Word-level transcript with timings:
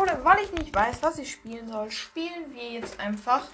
oder 0.00 0.24
weil 0.24 0.44
ich 0.44 0.52
nicht 0.52 0.74
weiß, 0.74 1.02
was 1.02 1.18
ich 1.18 1.30
spielen 1.30 1.68
soll, 1.68 1.90
spielen 1.90 2.54
wir 2.54 2.70
jetzt 2.70 2.98
einfach 2.98 3.46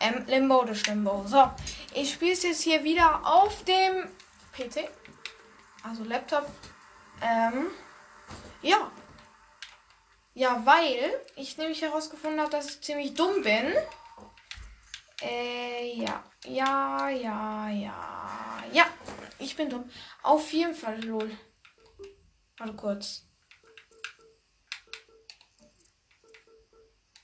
ähm, 0.00 0.24
Limbo 0.26 0.64
de 0.64 0.74
Schlimbo. 0.74 1.24
So, 1.26 1.50
ich 1.94 2.12
spiele 2.12 2.32
es 2.32 2.42
jetzt 2.42 2.62
hier 2.62 2.82
wieder 2.84 3.24
auf 3.24 3.64
dem 3.64 4.08
PC, 4.52 4.88
also 5.82 6.04
Laptop. 6.04 6.46
Ähm, 7.22 7.68
ja. 8.62 8.90
Ja, 10.34 10.60
weil 10.64 11.14
ich 11.36 11.56
nämlich 11.56 11.80
herausgefunden 11.80 12.40
habe, 12.40 12.50
dass 12.50 12.68
ich 12.68 12.82
ziemlich 12.82 13.14
dumm 13.14 13.42
bin. 13.42 13.72
Äh, 15.22 15.94
ja. 15.94 16.22
Ja, 16.44 17.08
ja, 17.08 17.70
ja. 17.70 18.64
Ja, 18.72 18.86
ich 19.38 19.56
bin 19.56 19.70
dumm. 19.70 19.88
Auf 20.22 20.52
jeden 20.52 20.74
Fall, 20.74 21.02
lol. 21.04 21.30
Warte 22.58 22.74
kurz. 22.74 23.25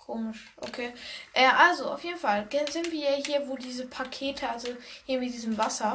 Komisch, 0.07 0.53
okay. 0.57 0.93
Äh, 1.33 1.47
also, 1.47 1.89
auf 1.93 2.03
jeden 2.03 2.19
Fall 2.19 2.49
sind 2.71 2.91
wir 2.91 3.11
hier, 3.25 3.47
wo 3.47 3.57
diese 3.57 3.87
Pakete, 3.87 4.49
also 4.49 4.69
hier 5.07 5.21
mit 5.21 5.33
diesem 5.33 5.57
Wasser. 5.57 5.95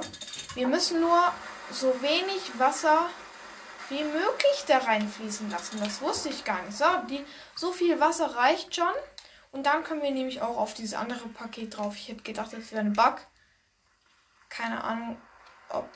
Wir 0.54 0.66
müssen 0.66 1.02
nur 1.02 1.34
so 1.72 1.94
wenig 2.02 2.58
Wasser 2.58 3.10
wie 3.90 4.04
möglich 4.04 4.64
da 4.66 4.78
reinfließen 4.78 5.50
lassen. 5.52 5.82
Das 5.82 6.02
wusste 6.02 6.30
ich 6.30 6.46
gar 6.46 6.62
nicht. 6.64 6.78
So, 6.78 6.86
die, 7.10 7.26
so 7.56 7.74
viel 7.74 8.00
Wasser 8.00 8.34
reicht 8.36 8.76
schon. 8.76 8.94
Und 9.52 9.66
dann 9.66 9.84
können 9.84 10.02
wir 10.02 10.12
nämlich 10.12 10.42
auch 10.42 10.58
auf 10.58 10.74
dieses 10.74 10.94
andere 10.94 11.28
Paket 11.28 11.78
drauf. 11.78 11.96
Ich 11.98 12.08
hätte 12.08 12.24
gedacht, 12.24 12.54
das 12.54 12.72
wäre 12.72 12.82
ein 12.82 12.94
Bug. 12.94 13.18
Keine 14.50 14.84
Ahnung, 14.84 15.18
ob. 15.70 15.90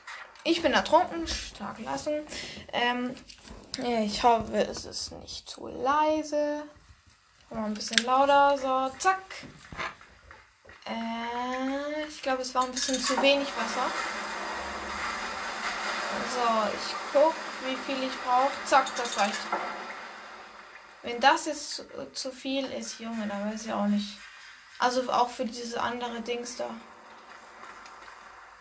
Ich 0.44 0.60
bin 0.60 0.72
ertrunken, 0.72 1.26
stark 1.26 1.78
lassen. 1.80 2.26
Ähm, 2.72 3.14
ich 4.04 4.22
hoffe, 4.22 4.54
es 4.54 4.84
ist 4.84 5.12
nicht 5.12 5.48
zu 5.48 5.66
leise. 5.68 6.64
Mal 7.52 7.64
ein 7.64 7.74
bisschen 7.74 8.04
lauter. 8.04 8.56
So, 8.56 8.96
zack. 8.98 9.20
Äh, 10.86 12.06
ich 12.08 12.22
glaube, 12.22 12.42
es 12.42 12.54
war 12.54 12.64
ein 12.64 12.72
bisschen 12.72 12.98
zu 12.98 13.20
wenig 13.20 13.48
Wasser. 13.48 13.90
So, 16.34 16.68
ich 16.74 16.94
guck, 17.12 17.34
wie 17.66 17.76
viel 17.76 18.04
ich 18.04 18.20
brauche. 18.22 18.52
Zack, 18.64 18.86
das 18.96 19.18
reicht. 19.18 19.38
Wenn 21.02 21.20
das 21.20 21.46
jetzt 21.46 21.74
zu, 21.74 22.12
zu 22.12 22.32
viel 22.32 22.64
ist, 22.72 23.00
Junge, 23.00 23.26
dann 23.26 23.52
weiß 23.52 23.66
ich 23.66 23.72
auch 23.72 23.86
nicht. 23.86 24.18
Also 24.78 25.10
auch 25.12 25.28
für 25.28 25.44
diese 25.44 25.80
andere 25.80 26.22
Dings 26.22 26.56
da. 26.56 26.70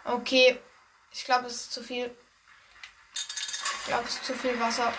Okay. 0.04 0.60
Ich 1.14 1.26
glaube, 1.26 1.48
es 1.48 1.56
ist 1.56 1.74
zu 1.74 1.84
viel. 1.84 2.16
Ich 3.14 3.86
glaube, 3.88 4.04
es 4.08 4.16
ist 4.16 4.26
zu 4.26 4.34
viel 4.34 4.60
Wasser. 4.60 4.94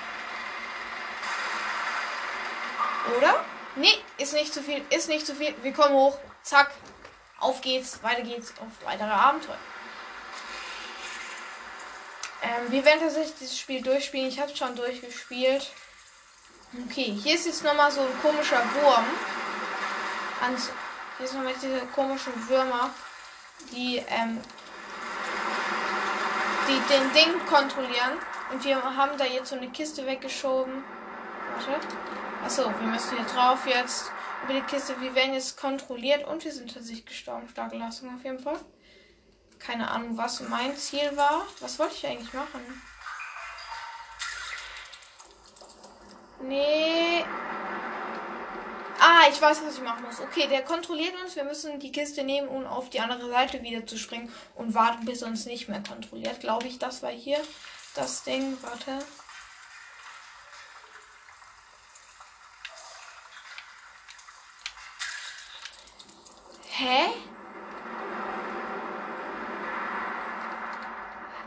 Oder? 3.16 3.44
Nee, 3.76 3.98
ist 4.18 4.34
nicht 4.34 4.52
zu 4.52 4.62
viel. 4.62 4.84
Ist 4.90 5.08
nicht 5.08 5.26
zu 5.26 5.34
viel. 5.34 5.54
Wir 5.62 5.72
kommen 5.72 5.94
hoch. 5.94 6.18
Zack. 6.42 6.70
Auf 7.38 7.60
geht's. 7.60 8.02
Weiter 8.02 8.22
geht's 8.22 8.52
auf 8.60 8.86
weitere 8.86 9.10
Abenteuer. 9.10 9.56
Ähm, 12.42 12.70
wir 12.70 12.84
werden 12.84 13.00
tatsächlich 13.00 13.34
dieses 13.38 13.58
Spiel 13.58 13.82
durchspielen. 13.82 14.28
Ich 14.28 14.40
habe 14.40 14.52
es 14.52 14.58
schon 14.58 14.74
durchgespielt. 14.74 15.70
Okay, 16.86 17.16
hier 17.22 17.34
ist 17.34 17.46
jetzt 17.46 17.64
nochmal 17.64 17.90
so 17.90 18.00
ein 18.00 18.20
komischer 18.20 18.62
Wurm. 18.74 19.04
Und 20.48 20.58
hier 21.18 21.26
sind 21.26 21.38
nochmal 21.38 21.54
diese 21.62 21.80
komischen 21.94 22.48
Würmer, 22.48 22.90
die, 23.70 23.98
ähm, 24.08 24.40
die 26.66 26.80
den 26.92 27.12
Ding 27.12 27.46
kontrollieren. 27.46 28.18
Und 28.50 28.64
wir 28.64 28.82
haben 28.82 29.16
da 29.16 29.24
jetzt 29.24 29.50
so 29.50 29.56
eine 29.56 29.68
Kiste 29.68 30.06
weggeschoben. 30.06 30.82
Warte. 31.54 31.86
Achso, 32.44 32.64
wir 32.64 32.88
müssen 32.88 33.16
hier 33.16 33.26
drauf 33.26 33.66
jetzt 33.66 34.10
über 34.44 34.54
die 34.54 34.62
Kiste. 34.62 35.00
Wir 35.00 35.14
werden 35.14 35.34
jetzt 35.34 35.56
kontrolliert 35.56 36.26
und 36.26 36.44
wir 36.44 36.52
sind 36.52 36.74
tatsächlich 36.74 37.06
gestorben. 37.06 37.48
Starke 37.48 37.76
Leistung 37.76 38.14
auf 38.14 38.24
jeden 38.24 38.40
Fall. 38.40 38.58
Keine 39.60 39.88
Ahnung, 39.90 40.16
was 40.16 40.40
mein 40.40 40.76
Ziel 40.76 41.16
war. 41.16 41.46
Was 41.60 41.78
wollte 41.78 41.94
ich 41.94 42.06
eigentlich 42.06 42.32
machen? 42.32 42.82
Nee. 46.40 47.24
Ah, 48.98 49.28
ich 49.30 49.40
weiß, 49.40 49.62
was 49.64 49.76
ich 49.76 49.82
machen 49.82 50.04
muss. 50.04 50.20
Okay, 50.20 50.48
der 50.48 50.62
kontrolliert 50.62 51.14
uns. 51.22 51.36
Wir 51.36 51.44
müssen 51.44 51.78
die 51.78 51.92
Kiste 51.92 52.24
nehmen, 52.24 52.48
um 52.48 52.66
auf 52.66 52.90
die 52.90 53.00
andere 53.00 53.30
Seite 53.30 53.62
wieder 53.62 53.86
zu 53.86 53.96
springen 53.96 54.32
und 54.56 54.74
warten, 54.74 55.04
bis 55.04 55.22
uns 55.22 55.46
nicht 55.46 55.68
mehr 55.68 55.82
kontrolliert. 55.82 56.40
Glaube 56.40 56.66
ich, 56.66 56.80
das 56.80 57.02
war 57.04 57.10
hier 57.10 57.40
das 57.94 58.24
Ding. 58.24 58.58
Warte. 58.62 58.98
Hä? 66.82 67.08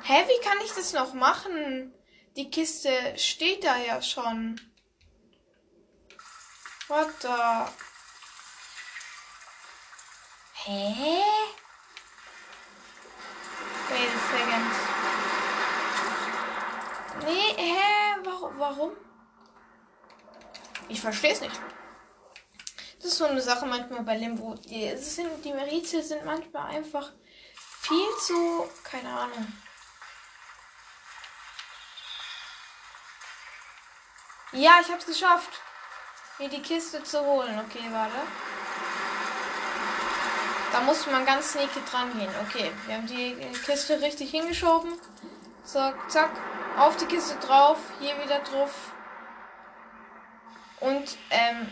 Hä, 0.04 0.28
wie 0.28 0.40
kann 0.40 0.62
ich 0.66 0.74
das 0.74 0.94
noch 0.94 1.14
machen? 1.14 1.94
Die 2.38 2.50
Kiste 2.50 3.18
steht 3.18 3.64
da 3.64 3.76
ja 3.76 4.02
schon. 4.02 4.60
What 6.88 7.10
the? 7.22 7.28
Hä? 10.54 11.24
Wait 13.90 14.10
a 14.10 14.20
second. 14.32 14.72
Nee, 17.26 17.56
hä? 17.58 17.86
Warum? 18.58 18.92
Ich 20.88 21.02
verstehe 21.02 21.34
es 21.34 21.42
nicht. 21.42 21.60
Ist 23.06 23.20
so 23.20 23.26
eine 23.26 23.40
Sache 23.42 23.68
manchmal 23.68 24.02
bei 24.02 24.18
Limbo. 24.18 24.56
Die, 24.56 24.98
sind, 24.98 25.46
die 25.46 25.52
Rätsel 25.52 26.02
sind 26.02 26.26
manchmal 26.26 26.76
einfach 26.76 27.12
viel 27.82 28.08
zu. 28.20 28.68
Keine 28.84 29.10
Ahnung. 29.10 29.54
Ja, 34.54 34.80
ich 34.82 34.92
hab's 34.92 35.06
geschafft. 35.06 35.52
Mir 36.40 36.50
die 36.50 36.64
Kiste 36.64 37.04
zu 37.04 37.24
holen. 37.24 37.64
Okay, 37.68 37.84
warte. 37.92 38.16
Da 40.72 40.82
muss 40.82 41.06
man 41.06 41.28
ganz 41.28 41.52
sneaky 41.52 41.82
dran 41.92 42.12
gehen. 42.18 42.34
Okay, 42.48 42.72
wir 42.88 42.96
haben 42.96 43.06
die 43.06 43.36
Kiste 43.66 44.02
richtig 44.02 44.32
hingeschoben. 44.32 44.94
So, 45.64 45.94
zack. 46.08 46.32
Auf 46.76 46.98
die 46.98 47.06
Kiste 47.06 47.36
drauf. 47.36 47.78
Hier 48.00 48.20
wieder 48.24 48.40
drauf. 48.40 48.72
Und, 50.80 51.18
ähm, 51.30 51.72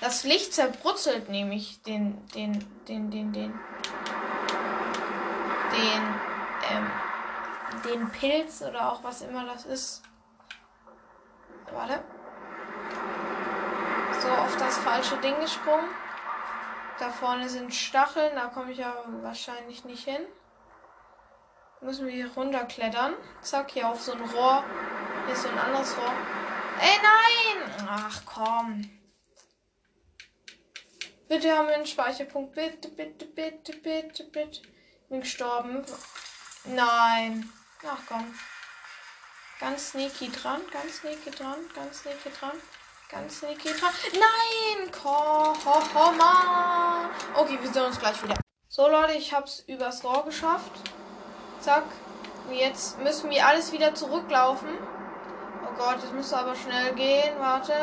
das 0.00 0.24
Licht 0.24 0.54
zerbrutzelt 0.54 1.28
nämlich 1.28 1.82
den, 1.82 2.26
den, 2.28 2.52
den, 2.86 3.10
den, 3.10 3.32
den, 3.32 3.60
den, 5.72 6.14
ähm, 6.70 6.90
den 7.84 8.10
Pilz 8.10 8.62
oder 8.62 8.92
auch 8.92 9.02
was 9.02 9.22
immer 9.22 9.44
das 9.44 9.64
ist. 9.64 10.02
Warte 11.72 12.02
so 14.20 14.28
auf 14.28 14.56
das 14.56 14.78
falsche 14.78 15.16
Ding 15.18 15.38
gesprungen. 15.40 15.88
Da 16.98 17.10
vorne 17.10 17.48
sind 17.48 17.72
Stacheln, 17.72 18.34
da 18.34 18.46
komme 18.46 18.72
ich 18.72 18.78
ja 18.78 18.92
wahrscheinlich 19.22 19.84
nicht 19.84 20.04
hin. 20.04 20.20
Müssen 21.80 22.06
wir 22.06 22.12
hier 22.12 22.32
runterklettern. 22.32 23.14
Zack, 23.40 23.70
hier 23.70 23.88
auf 23.88 24.02
so 24.02 24.12
ein 24.12 24.20
Rohr. 24.20 24.64
Hier 25.26 25.34
ist 25.34 25.42
so 25.42 25.48
ein 25.48 25.58
anderes 25.58 25.96
Rohr. 25.96 26.12
Ey, 26.80 26.98
nein! 27.02 27.86
Ach, 27.88 28.20
komm. 28.26 28.97
Bitte 31.28 31.56
haben 31.56 31.68
wir 31.68 31.74
einen 31.74 31.86
Speicherpunkt. 31.86 32.54
Bitte, 32.54 32.88
bitte, 32.88 33.26
bitte, 33.26 33.76
bitte, 33.76 34.24
bitte. 34.24 34.62
Bin 35.08 35.20
gestorben. 35.20 35.84
Nein. 36.64 37.52
Ach 37.86 37.98
komm. 38.08 38.34
Ganz 39.60 39.90
sneaky 39.90 40.30
dran, 40.30 40.60
ganz 40.70 40.98
sneaky 40.98 41.30
dran, 41.30 41.56
ganz 41.74 42.00
sneaky 42.02 42.30
dran. 42.38 42.52
Ganz 43.10 43.38
sneaky 43.38 43.72
dran. 43.72 43.92
Nein! 44.12 44.90
Mal. 46.16 47.10
Okay, 47.34 47.58
wir 47.60 47.72
sehen 47.72 47.84
uns 47.84 47.98
gleich 47.98 48.22
wieder. 48.22 48.36
So, 48.68 48.86
Leute, 48.88 49.14
ich 49.14 49.32
hab's 49.32 49.64
übers 49.66 50.04
Rohr 50.04 50.24
geschafft. 50.24 50.72
Zack. 51.60 51.84
Jetzt 52.50 52.98
müssen 53.00 53.30
wir 53.30 53.46
alles 53.46 53.72
wieder 53.72 53.94
zurücklaufen. 53.94 54.68
Oh 55.66 55.76
Gott, 55.76 55.96
jetzt 56.02 56.14
muss 56.14 56.32
aber 56.32 56.54
schnell 56.54 56.94
gehen. 56.94 57.38
Warte. 57.38 57.74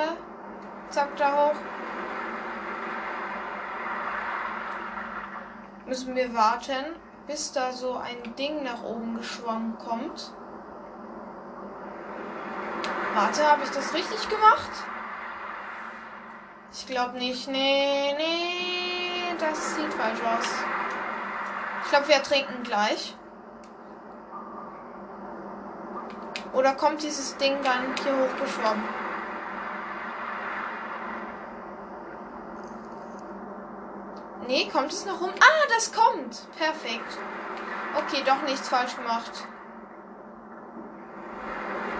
Zack, 0.90 1.18
da 1.18 1.50
hoch. 1.50 1.56
Müssen 5.86 6.16
wir 6.16 6.34
warten, 6.34 6.96
bis 7.28 7.52
da 7.52 7.72
so 7.72 7.96
ein 7.96 8.36
Ding 8.36 8.64
nach 8.64 8.84
oben 8.84 9.18
geschwommen 9.18 9.78
kommt. 9.78 10.32
Warte, 13.14 13.50
habe 13.50 13.64
ich 13.64 13.70
das 13.70 13.94
richtig 13.94 14.28
gemacht? 14.28 14.72
Ich 16.74 16.88
glaube 16.88 17.18
nicht. 17.18 17.48
Nee, 17.48 18.14
nee, 18.18 19.36
das 19.40 19.76
sieht 19.76 19.94
falsch 19.94 20.20
aus. 20.22 20.48
Ich 21.84 21.90
glaube, 21.92 22.08
wir 22.08 22.24
trinken 22.24 22.64
gleich. 22.64 23.16
Oder 26.52 26.74
kommt 26.74 27.04
dieses 27.04 27.38
Ding 27.38 27.62
dann 27.64 27.96
hier 28.04 28.12
hochgeschwommen? 28.12 29.05
Nee, 34.56 34.69
kommt 34.69 34.94
es 34.94 35.06
noch 35.06 35.19
rum? 35.19 35.34
Ah, 35.42 35.68
das 35.68 35.92
kommt. 35.92 36.50
Perfekt. 36.57 37.18
Okay, 37.94 38.24
doch 38.25 38.42
nichts 38.44 38.69
falsch 38.69 38.96
gemacht. 38.96 39.31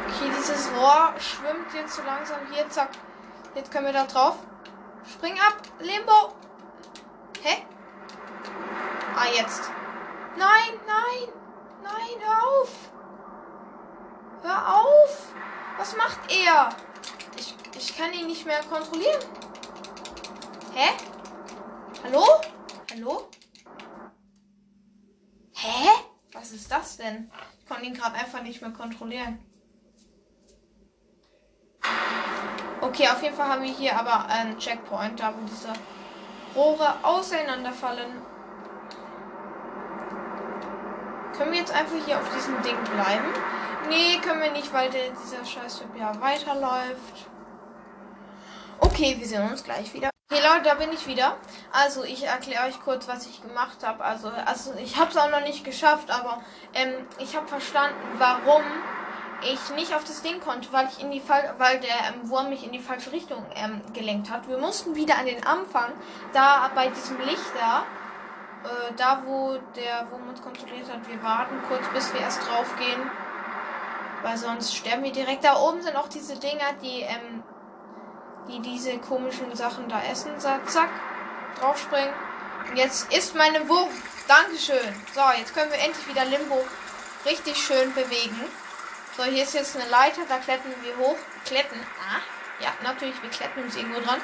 Okay, 0.07 0.31
dieses 0.38 0.72
Rohr 0.72 1.13
schwimmt 1.19 1.74
jetzt 1.74 1.96
so 1.96 2.02
langsam. 2.04 2.38
Hier, 2.50 2.69
zack. 2.69 2.92
Jetzt 3.56 3.74
können 3.74 3.88
wir 3.88 3.92
da 3.92 4.06
drauf. 4.06 4.38
Spring 5.06 5.34
ab. 5.34 5.57
Limbo. 5.80 6.34
Hä? 7.42 7.66
Ah, 9.18 9.28
jetzt. 9.36 9.69
Nein, 10.38 10.80
nein. 10.88 11.34
Nein, 11.84 12.25
hör 12.25 12.48
auf. 12.48 12.72
Hör 14.44 14.75
auf. 14.78 15.34
Was 15.78 15.98
macht 15.98 16.31
er? 16.31 16.69
Ich, 17.36 17.54
ich 17.78 17.98
kann 17.98 18.13
ihn 18.13 18.28
nicht 18.28 18.46
mehr 18.46 18.62
kontrollieren. 18.63 19.19
Hä? 20.74 20.94
Hallo? 22.06 22.24
Hallo? 22.92 23.30
Hä? 25.56 25.90
Was 26.34 26.52
ist 26.52 26.72
das 26.72 26.98
denn? 26.98 27.31
Ich 27.60 27.66
konnte 27.68 27.86
ihn 27.86 27.96
gerade 27.96 28.13
einfach 28.13 28.44
nicht 28.44 28.62
mehr 28.62 28.69
kontrollieren. 28.69 29.40
Okay, 32.81 33.07
auf 33.07 33.24
jeden 33.24 33.36
Fall 33.36 33.48
haben 33.48 33.63
wir 33.63 33.74
hier 33.74 33.98
aber 33.98 34.28
einen 34.28 34.60
Checkpoint, 34.60 35.19
da 35.19 35.34
wo 35.36 35.48
diese 35.48 35.74
Rohre 36.56 36.94
auseinanderfallen. 37.04 38.22
Können 41.36 41.54
wir 41.54 41.60
jetzt 41.60 41.74
einfach 41.74 42.06
hier 42.06 42.19
auf 42.19 42.36
diesem 42.36 42.62
Ding 42.62 42.78
bleiben? 42.84 43.34
Nee, 43.90 44.19
können 44.19 44.44
wir 44.44 44.52
nicht, 44.52 44.72
weil 44.72 44.92
der, 44.92 45.10
dieser 45.10 45.44
Scheißtyp 45.44 45.98
ja 45.98 46.22
weiterläuft. 46.22 47.31
Okay, 48.80 49.16
wir 49.18 49.25
sehen 49.25 49.50
uns 49.50 49.63
gleich 49.63 49.92
wieder. 49.92 50.15
Hey 50.31 50.42
Leute, 50.42 50.63
da 50.63 50.74
bin 50.74 50.92
ich 50.92 51.06
wieder. 51.06 51.38
Also 51.72 52.04
ich 52.04 52.24
erkläre 52.24 52.66
euch 52.66 52.81
kurz, 52.81 53.07
was 53.07 53.27
ich 53.27 53.44
gemacht 53.44 53.86
habe. 53.86 54.04
Also, 54.04 54.30
also 54.30 54.74
ich 54.74 54.98
habe 55.00 55.12
es 55.12 55.18
auch 55.18 55.30
noch 55.30 55.42
nicht 55.42 55.63
geschafft, 55.63 56.10
aber 56.10 56.42
ähm, 56.74 57.06
ich 57.19 57.36
habe 57.36 57.48
verstanden, 57.48 57.95
warum 58.18 58.63
ich 59.44 59.75
nicht 59.75 59.94
auf 59.94 60.04
das 60.04 60.24
Ding 60.24 60.39
konnte, 60.39 60.74
weil 60.74 60.88
ich 60.88 61.00
in 61.00 61.12
die 61.12 61.19
Fall, 61.19 61.54
weil 61.60 61.80
der 61.80 61.95
ähm, 62.10 62.27
Wurm 62.27 62.50
mich 62.50 62.66
in 62.66 62.72
die 62.72 62.80
falsche 62.80 63.12
Richtung 63.12 63.45
ähm, 63.56 63.83
gelenkt 63.94 64.31
hat. 64.31 64.48
Wir 64.48 64.57
mussten 64.57 64.95
wieder 64.95 65.16
an 65.19 65.27
den 65.27 65.45
Anfang, 65.45 65.92
da 66.33 66.71
bei 66.74 66.88
diesem 66.88 67.19
Licht 67.19 67.54
da, 67.60 67.83
äh, 68.68 68.94
da 68.98 69.21
wo 69.28 69.60
der 69.75 70.10
Wurm 70.10 70.28
uns 70.28 70.42
kontrolliert 70.42 70.92
hat. 70.92 71.07
Wir 71.07 71.21
warten 71.21 71.62
kurz, 71.68 71.88
bis 71.89 72.12
wir 72.16 72.21
erst 72.21 72.42
drauf 72.50 72.75
gehen, 72.80 73.12
weil 74.24 74.38
sonst 74.38 74.75
sterben 74.75 75.04
wir 75.04 75.12
direkt. 75.12 75.44
Da 75.44 75.56
oben 75.60 75.83
sind 75.83 75.95
auch 75.95 76.07
diese 76.07 76.39
Dinger, 76.39 76.74
die 76.81 77.01
ähm, 77.01 77.44
die 78.47 78.59
diese 78.62 78.97
komischen 79.00 79.56
Sachen 79.56 79.89
da 79.89 80.01
essen. 80.03 80.39
Zack, 80.39 80.69
zack, 80.69 80.89
draufspringen. 81.59 82.13
Und 82.69 82.77
jetzt 82.77 83.12
ist 83.13 83.36
meine 83.36 83.68
Wurm. 83.68 83.89
Dankeschön. 84.27 85.06
So, 85.13 85.21
jetzt 85.38 85.53
können 85.53 85.71
wir 85.71 85.80
endlich 85.80 86.07
wieder 86.07 86.25
Limbo 86.25 86.65
richtig 87.25 87.57
schön 87.57 87.94
bewegen. 87.94 88.39
So, 89.15 89.24
hier 89.24 89.44
ist 89.44 89.53
jetzt 89.53 89.75
eine 89.75 89.89
Leiter, 89.89 90.21
da 90.27 90.38
klettern 90.38 90.74
wir 90.81 90.97
hoch. 90.97 91.18
Kletten. 91.45 91.80
Ah, 92.00 92.21
ja, 92.63 92.74
natürlich, 92.83 93.21
wir 93.21 93.30
kletten 93.30 93.63
uns 93.63 93.75
irgendwo 93.75 94.00
dran. 94.01 94.21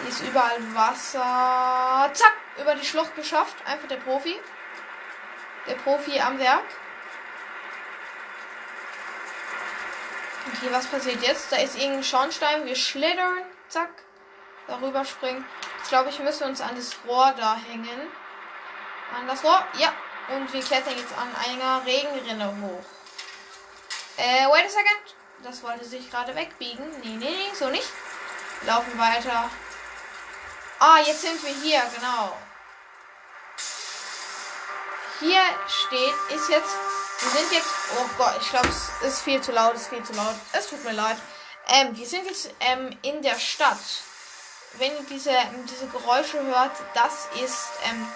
Hier 0.00 0.10
ist 0.10 0.22
überall 0.22 0.74
Wasser. 0.74 2.10
Zack, 2.12 2.34
über 2.60 2.74
die 2.74 2.84
Schlucht 2.84 3.16
geschafft. 3.16 3.56
Einfach 3.66 3.88
der 3.88 3.96
Profi. 3.96 4.38
Der 5.66 5.74
Profi 5.76 6.20
am 6.20 6.38
Werk. 6.38 6.64
Okay, 10.56 10.70
was 10.70 10.86
passiert 10.86 11.20
jetzt? 11.22 11.50
Da 11.50 11.56
ist 11.56 11.74
irgendein 11.76 12.04
Schornstein. 12.04 12.64
Wir 12.64 12.76
schlittern. 12.76 13.42
Zack. 13.68 13.90
Darüber 14.68 15.04
springen. 15.04 15.44
Jetzt 15.78 15.88
glaube 15.88 16.10
ich, 16.10 16.18
müssen 16.20 16.40
wir 16.40 16.46
uns 16.46 16.60
an 16.60 16.76
das 16.76 16.94
Rohr 17.06 17.34
da 17.36 17.56
hängen. 17.56 18.08
An 19.18 19.26
das 19.26 19.42
Rohr. 19.42 19.66
Ja. 19.78 19.92
Und 20.28 20.52
wir 20.52 20.62
klettern 20.62 20.96
jetzt 20.96 21.12
an 21.18 21.28
einer 21.44 21.84
Regenrinne 21.84 22.46
hoch. 22.62 22.84
Äh, 24.16 24.46
wait 24.46 24.66
a 24.66 24.68
second. 24.68 25.16
Das 25.42 25.62
wollte 25.64 25.84
sich 25.84 26.08
gerade 26.08 26.34
wegbiegen. 26.36 26.88
Nee, 27.02 27.16
nee, 27.16 27.30
nee, 27.30 27.54
so 27.54 27.68
nicht. 27.68 27.88
Laufen 28.62 28.96
weiter. 28.96 29.50
Ah, 30.78 30.98
jetzt 31.04 31.22
sind 31.22 31.42
wir 31.42 31.52
hier, 31.62 31.82
genau. 31.96 32.36
Hier 35.20 35.42
steht, 35.66 36.14
ist 36.30 36.48
jetzt 36.48 36.76
wir 37.24 37.40
sind 37.40 37.52
jetzt. 37.52 37.68
Oh 37.98 38.06
Gott, 38.18 38.36
ich 38.40 38.50
glaube, 38.50 38.68
es 38.68 38.90
ist 39.06 39.22
viel 39.22 39.40
zu 39.40 39.52
laut, 39.52 39.74
es 39.74 39.82
ist 39.82 39.88
viel 39.88 40.04
zu 40.04 40.12
laut. 40.12 40.34
Es 40.52 40.68
tut 40.68 40.84
mir 40.84 40.92
leid. 40.92 41.16
Ähm, 41.68 41.96
wir 41.96 42.06
sind 42.06 42.26
jetzt 42.26 42.50
ähm, 42.60 42.96
in 43.02 43.22
der 43.22 43.38
Stadt. 43.38 43.78
Wenn 44.74 44.92
ihr 44.92 45.06
diese, 45.08 45.30
ähm, 45.30 45.66
diese 45.70 45.86
Geräusche 45.86 46.42
hört, 46.42 46.72
das 46.94 47.28
ist 47.42 47.68
ähm, 47.84 48.06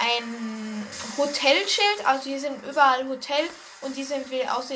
ein 0.00 0.88
Hotelschild. 1.16 2.04
Also 2.04 2.24
hier 2.24 2.40
sind 2.40 2.64
überall 2.66 3.06
Hotel 3.08 3.48
und 3.82 3.96
die 3.96 4.04
sind 4.04 4.30
wir 4.30 4.56
außer 4.56 4.74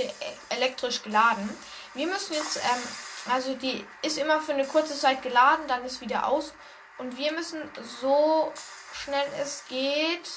elektrisch 0.50 1.02
geladen. 1.02 1.49
Wir 1.94 2.06
müssen 2.06 2.34
jetzt, 2.34 2.58
ähm, 2.58 3.32
also 3.32 3.55
die 3.55 3.84
ist 4.02 4.19
immer 4.19 4.40
für 4.40 4.52
eine 4.52 4.67
kurze 4.67 4.96
Zeit 4.96 5.23
geladen, 5.23 5.67
dann 5.67 5.84
ist 5.84 6.00
wieder 6.00 6.29
aus. 6.29 6.52
Und 6.99 7.17
wir 7.17 7.32
müssen 7.32 7.61
so 8.00 8.52
schnell 8.93 9.26
es 9.40 9.64
geht 9.69 10.29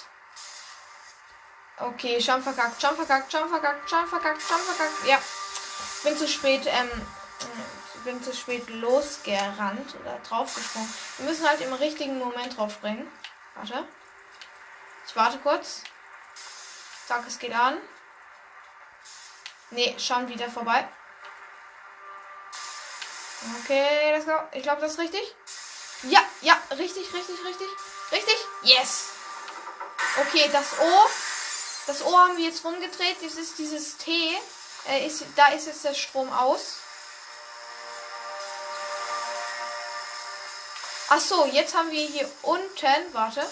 Okay, 1.77 2.21
schon 2.21 2.41
verkackt, 2.41 2.81
schon 2.81 2.95
verkackt, 2.95 3.31
schon 3.31 3.49
verkackt, 3.49 3.89
schon 3.89 4.07
verkackt, 4.07 4.41
schon 4.41 4.59
verkackt. 4.59 5.07
Ja. 5.07 5.19
Bin 6.03 6.17
zu 6.17 6.27
spät, 6.27 6.61
ähm, 6.67 6.89
bin 8.05 8.23
zu 8.23 8.33
spät 8.33 8.69
losgerannt 8.69 9.95
oder 10.01 10.17
draufgesprungen. 10.19 10.93
Wir 11.17 11.29
müssen 11.29 11.47
halt 11.47 11.59
im 11.61 11.73
richtigen 11.73 12.17
Moment 12.17 12.57
draufspringen. 12.57 13.11
Warte. 13.55 13.85
Ich 15.07 15.15
warte 15.15 15.37
kurz. 15.39 15.81
Sag, 17.07 17.27
es 17.27 17.39
geht 17.39 17.53
an. 17.53 17.77
Nee, 19.71 19.95
schon 19.99 20.27
wieder 20.29 20.49
vorbei. 20.49 20.87
Okay, 23.63 24.11
let's 24.11 24.25
go. 24.25 24.33
Ich 24.53 24.63
glaube, 24.63 24.81
das 24.81 24.93
ist 24.93 24.99
richtig. 24.99 25.35
Ja, 26.03 26.23
ja, 26.41 26.57
richtig, 26.71 27.13
richtig, 27.13 27.35
richtig. 27.45 27.67
Richtig? 28.11 28.37
Yes. 28.63 29.09
Okay, 30.17 30.49
das 30.51 30.79
O 30.79 31.09
das 31.87 32.01
Ohr 32.03 32.17
haben 32.17 32.37
wir 32.37 32.45
jetzt 32.45 32.63
rumgedreht. 32.63 33.17
Das 33.21 33.35
ist 33.35 33.57
dieses 33.57 33.97
T. 33.97 34.11
Äh, 34.87 35.05
ist, 35.05 35.23
da 35.35 35.47
ist 35.47 35.67
jetzt 35.67 35.83
der 35.83 35.93
Strom 35.93 36.31
aus. 36.31 36.77
Ach 41.09 41.19
so, 41.19 41.45
jetzt 41.45 41.75
haben 41.75 41.91
wir 41.91 42.07
hier 42.07 42.29
unten. 42.41 43.13
Warte. 43.13 43.45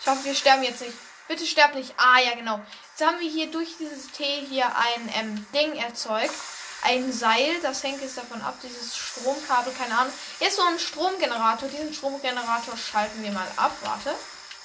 Ich 0.00 0.06
hoffe, 0.06 0.24
wir 0.24 0.34
sterben 0.34 0.62
jetzt 0.62 0.80
nicht. 0.80 0.96
Bitte 1.28 1.46
sterbt 1.46 1.74
nicht. 1.74 1.94
Ah, 1.96 2.18
ja, 2.18 2.34
genau. 2.34 2.60
Jetzt 2.90 3.06
haben 3.06 3.20
wir 3.20 3.30
hier 3.30 3.50
durch 3.50 3.76
dieses 3.78 4.10
T 4.10 4.24
hier 4.24 4.66
ein 4.76 5.12
ähm, 5.14 5.46
Ding 5.54 5.76
erzeugt. 5.76 6.34
Ein 6.82 7.12
Seil, 7.12 7.60
das 7.62 7.84
hängt 7.84 8.02
jetzt 8.02 8.18
davon 8.18 8.42
ab, 8.42 8.56
dieses 8.60 8.96
Stromkabel, 8.96 9.72
keine 9.74 9.96
Ahnung. 9.96 10.12
Jetzt 10.40 10.56
so 10.56 10.62
ein 10.62 10.80
Stromgenerator. 10.80 11.68
Diesen 11.68 11.94
Stromgenerator 11.94 12.76
schalten 12.76 13.22
wir 13.22 13.30
mal 13.30 13.46
ab. 13.56 13.76
Warte. 13.82 14.16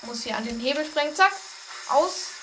Muss 0.03 0.23
hier 0.23 0.37
an 0.37 0.45
den 0.45 0.59
Hebel 0.59 0.85
springen. 0.85 1.15
Zack. 1.15 1.31
Aus. 1.89 2.33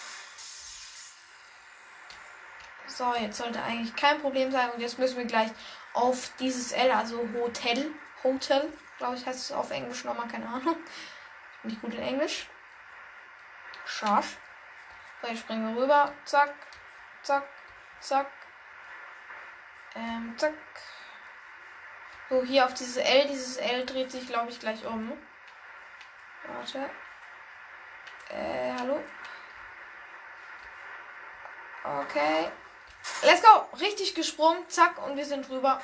So, 2.87 3.15
jetzt 3.15 3.39
sollte 3.39 3.63
eigentlich 3.63 3.95
kein 3.97 4.21
Problem 4.21 4.53
sein. 4.53 4.71
Und 4.71 4.81
jetzt 4.81 4.99
müssen 4.99 5.17
wir 5.17 5.25
gleich 5.25 5.51
auf 5.95 6.31
dieses 6.39 6.73
L, 6.73 6.91
also 6.93 7.29
Hotel. 7.35 7.91
Hotel, 8.23 8.73
glaube 8.99 9.17
ich, 9.17 9.27
heißt 9.27 9.39
es 9.39 9.53
auf 9.53 9.71
Englisch 9.71 10.05
nochmal, 10.05 10.29
keine 10.29 10.49
Ahnung. 10.49 10.77
Ich 10.77 11.63
bin 11.63 11.71
nicht 11.71 11.83
gut 11.83 11.95
in 11.95 12.03
Englisch. 12.03 12.49
Scharf. 13.85 14.37
So, 15.21 15.29
jetzt 15.29 15.41
springen 15.41 15.75
wir 15.75 15.83
rüber. 15.83 16.13
Zack. 16.25 16.55
Zack. 17.23 17.49
Zack. 18.01 18.31
Ähm, 19.95 20.35
zack. 20.37 20.55
So, 22.31 22.43
hier 22.43 22.65
auf 22.65 22.75
dieses 22.75 22.97
L. 22.97 23.27
Dieses 23.29 23.57
L 23.57 23.85
dreht 23.87 24.11
sich, 24.11 24.27
glaube 24.27 24.51
ich, 24.51 24.61
gleich 24.61 24.85
um. 24.85 25.13
Warte. 26.47 26.91
Äh, 28.35 28.73
hallo? 28.79 29.01
Okay. 31.85 32.51
Let's 33.23 33.43
go. 33.43 33.69
Richtig 33.79 34.15
gesprungen. 34.15 34.69
Zack. 34.69 35.05
Und 35.07 35.17
wir 35.17 35.25
sind 35.25 35.49
drüber. 35.49 35.81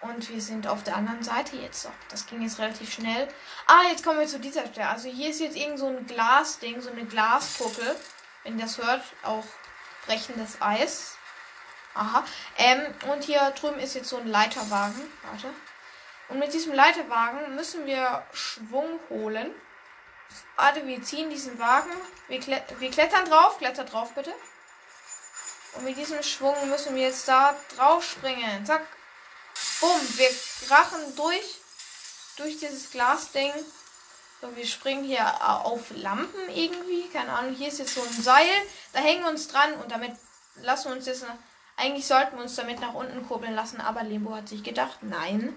Und 0.00 0.28
wir 0.28 0.40
sind 0.40 0.66
auf 0.66 0.82
der 0.82 0.96
anderen 0.96 1.22
Seite 1.22 1.56
jetzt. 1.56 1.88
Das 2.08 2.26
ging 2.26 2.42
jetzt 2.42 2.58
relativ 2.58 2.92
schnell. 2.92 3.28
Ah, 3.66 3.82
jetzt 3.90 4.04
kommen 4.04 4.20
wir 4.20 4.26
zu 4.26 4.40
dieser 4.40 4.66
Stelle. 4.66 4.88
Also 4.88 5.08
hier 5.08 5.30
ist 5.30 5.40
jetzt 5.40 5.56
irgend 5.56 5.78
so 5.78 5.86
ein 5.86 6.06
Glasding, 6.06 6.80
so 6.80 6.90
eine 6.90 7.04
Glaspucke. 7.04 7.96
Wenn 8.42 8.58
ihr 8.58 8.64
das 8.64 8.78
hört, 8.78 9.02
auch 9.22 9.44
brechendes 10.06 10.60
Eis. 10.60 11.16
Aha. 11.94 12.24
Ähm, 12.58 12.94
und 13.12 13.22
hier 13.24 13.52
drüben 13.52 13.78
ist 13.78 13.94
jetzt 13.94 14.08
so 14.08 14.18
ein 14.18 14.26
Leiterwagen. 14.26 15.00
Warte. 15.30 15.48
Und 16.28 16.38
mit 16.38 16.52
diesem 16.52 16.72
Leiterwagen 16.72 17.54
müssen 17.54 17.86
wir 17.86 18.24
Schwung 18.32 18.98
holen. 19.08 19.54
Warte, 20.56 20.86
wir 20.86 21.02
ziehen 21.02 21.30
diesen 21.30 21.58
Wagen. 21.58 21.90
Wir, 22.28 22.40
klet 22.40 22.62
wir 22.78 22.90
klettern 22.90 23.24
drauf. 23.26 23.58
Kletter 23.58 23.84
drauf, 23.84 24.12
bitte. 24.14 24.32
Und 25.74 25.84
mit 25.84 25.96
diesem 25.96 26.22
Schwung 26.22 26.68
müssen 26.68 26.94
wir 26.94 27.02
jetzt 27.02 27.26
da 27.28 27.56
drauf 27.76 28.04
springen. 28.04 28.64
Zack. 28.66 28.86
Bumm, 29.80 30.00
wir 30.16 30.28
krachen 30.66 31.16
durch, 31.16 31.60
durch 32.36 32.58
dieses 32.58 32.90
Glasding. 32.90 33.52
So, 34.40 34.54
wir 34.56 34.66
springen 34.66 35.04
hier 35.04 35.24
auf 35.64 35.90
Lampen 35.90 36.48
irgendwie. 36.50 37.08
Keine 37.08 37.32
Ahnung, 37.32 37.54
hier 37.54 37.68
ist 37.68 37.78
jetzt 37.78 37.94
so 37.94 38.02
ein 38.02 38.22
Seil. 38.22 38.50
Da 38.92 39.00
hängen 39.00 39.22
wir 39.22 39.30
uns 39.30 39.48
dran 39.48 39.74
und 39.74 39.90
damit 39.90 40.16
lassen 40.56 40.90
wir 40.90 40.96
uns 40.96 41.06
jetzt. 41.06 41.24
Eigentlich 41.76 42.06
sollten 42.06 42.36
wir 42.36 42.42
uns 42.42 42.56
damit 42.56 42.80
nach 42.80 42.94
unten 42.94 43.26
kurbeln 43.26 43.54
lassen, 43.54 43.80
aber 43.80 44.02
Limbo 44.02 44.34
hat 44.34 44.48
sich 44.48 44.62
gedacht, 44.62 44.98
nein, 45.02 45.56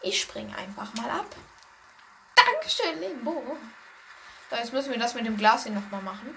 ich 0.00 0.20
springe 0.20 0.56
einfach 0.56 0.94
mal 0.94 1.10
ab. 1.10 1.26
Dankeschön, 2.34 2.98
Limbo. 3.00 3.56
So, 4.50 4.56
jetzt 4.56 4.72
müssen 4.72 4.90
wir 4.90 4.98
das 4.98 5.14
mit 5.14 5.26
dem 5.26 5.36
Glas 5.36 5.64
hier 5.64 5.72
nochmal 5.72 6.02
machen. 6.02 6.36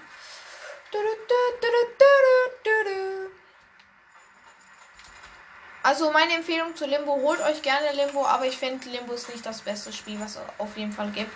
Also 5.84 6.12
meine 6.12 6.34
Empfehlung 6.36 6.76
zu 6.76 6.86
Limbo, 6.86 7.14
holt 7.14 7.42
euch 7.42 7.62
gerne 7.62 7.92
Limbo, 7.94 8.26
aber 8.26 8.46
ich 8.46 8.58
finde 8.58 8.88
Limbo 8.90 9.14
ist 9.14 9.30
nicht 9.30 9.46
das 9.46 9.62
beste 9.62 9.92
Spiel, 9.92 10.20
was 10.20 10.36
es 10.36 10.42
auf 10.58 10.78
jeden 10.78 10.92
Fall 10.92 11.10
gibt. 11.12 11.36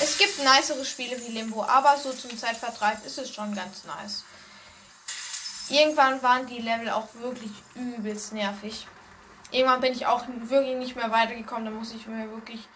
Es 0.00 0.18
gibt 0.18 0.38
nicere 0.38 0.84
Spiele 0.84 1.16
wie 1.20 1.32
Limbo, 1.32 1.62
aber 1.62 1.96
so 1.96 2.12
zum 2.12 2.36
Zeitvertreib 2.36 3.04
ist 3.06 3.18
es 3.18 3.32
schon 3.32 3.54
ganz 3.54 3.84
nice. 3.84 4.24
Irgendwann 5.68 6.22
waren 6.22 6.46
die 6.46 6.58
Level 6.58 6.90
auch 6.90 7.08
wirklich 7.14 7.52
übelst 7.74 8.32
nervig. 8.32 8.86
Irgendwann 9.52 9.80
bin 9.80 9.92
ich 9.92 10.06
auch 10.06 10.24
wirklich 10.26 10.76
nicht 10.76 10.96
mehr 10.96 11.12
weitergekommen, 11.12 11.66
da 11.66 11.70
muss 11.70 11.92
ich 11.92 12.06
mir 12.06 12.30
wirklich 12.30 12.66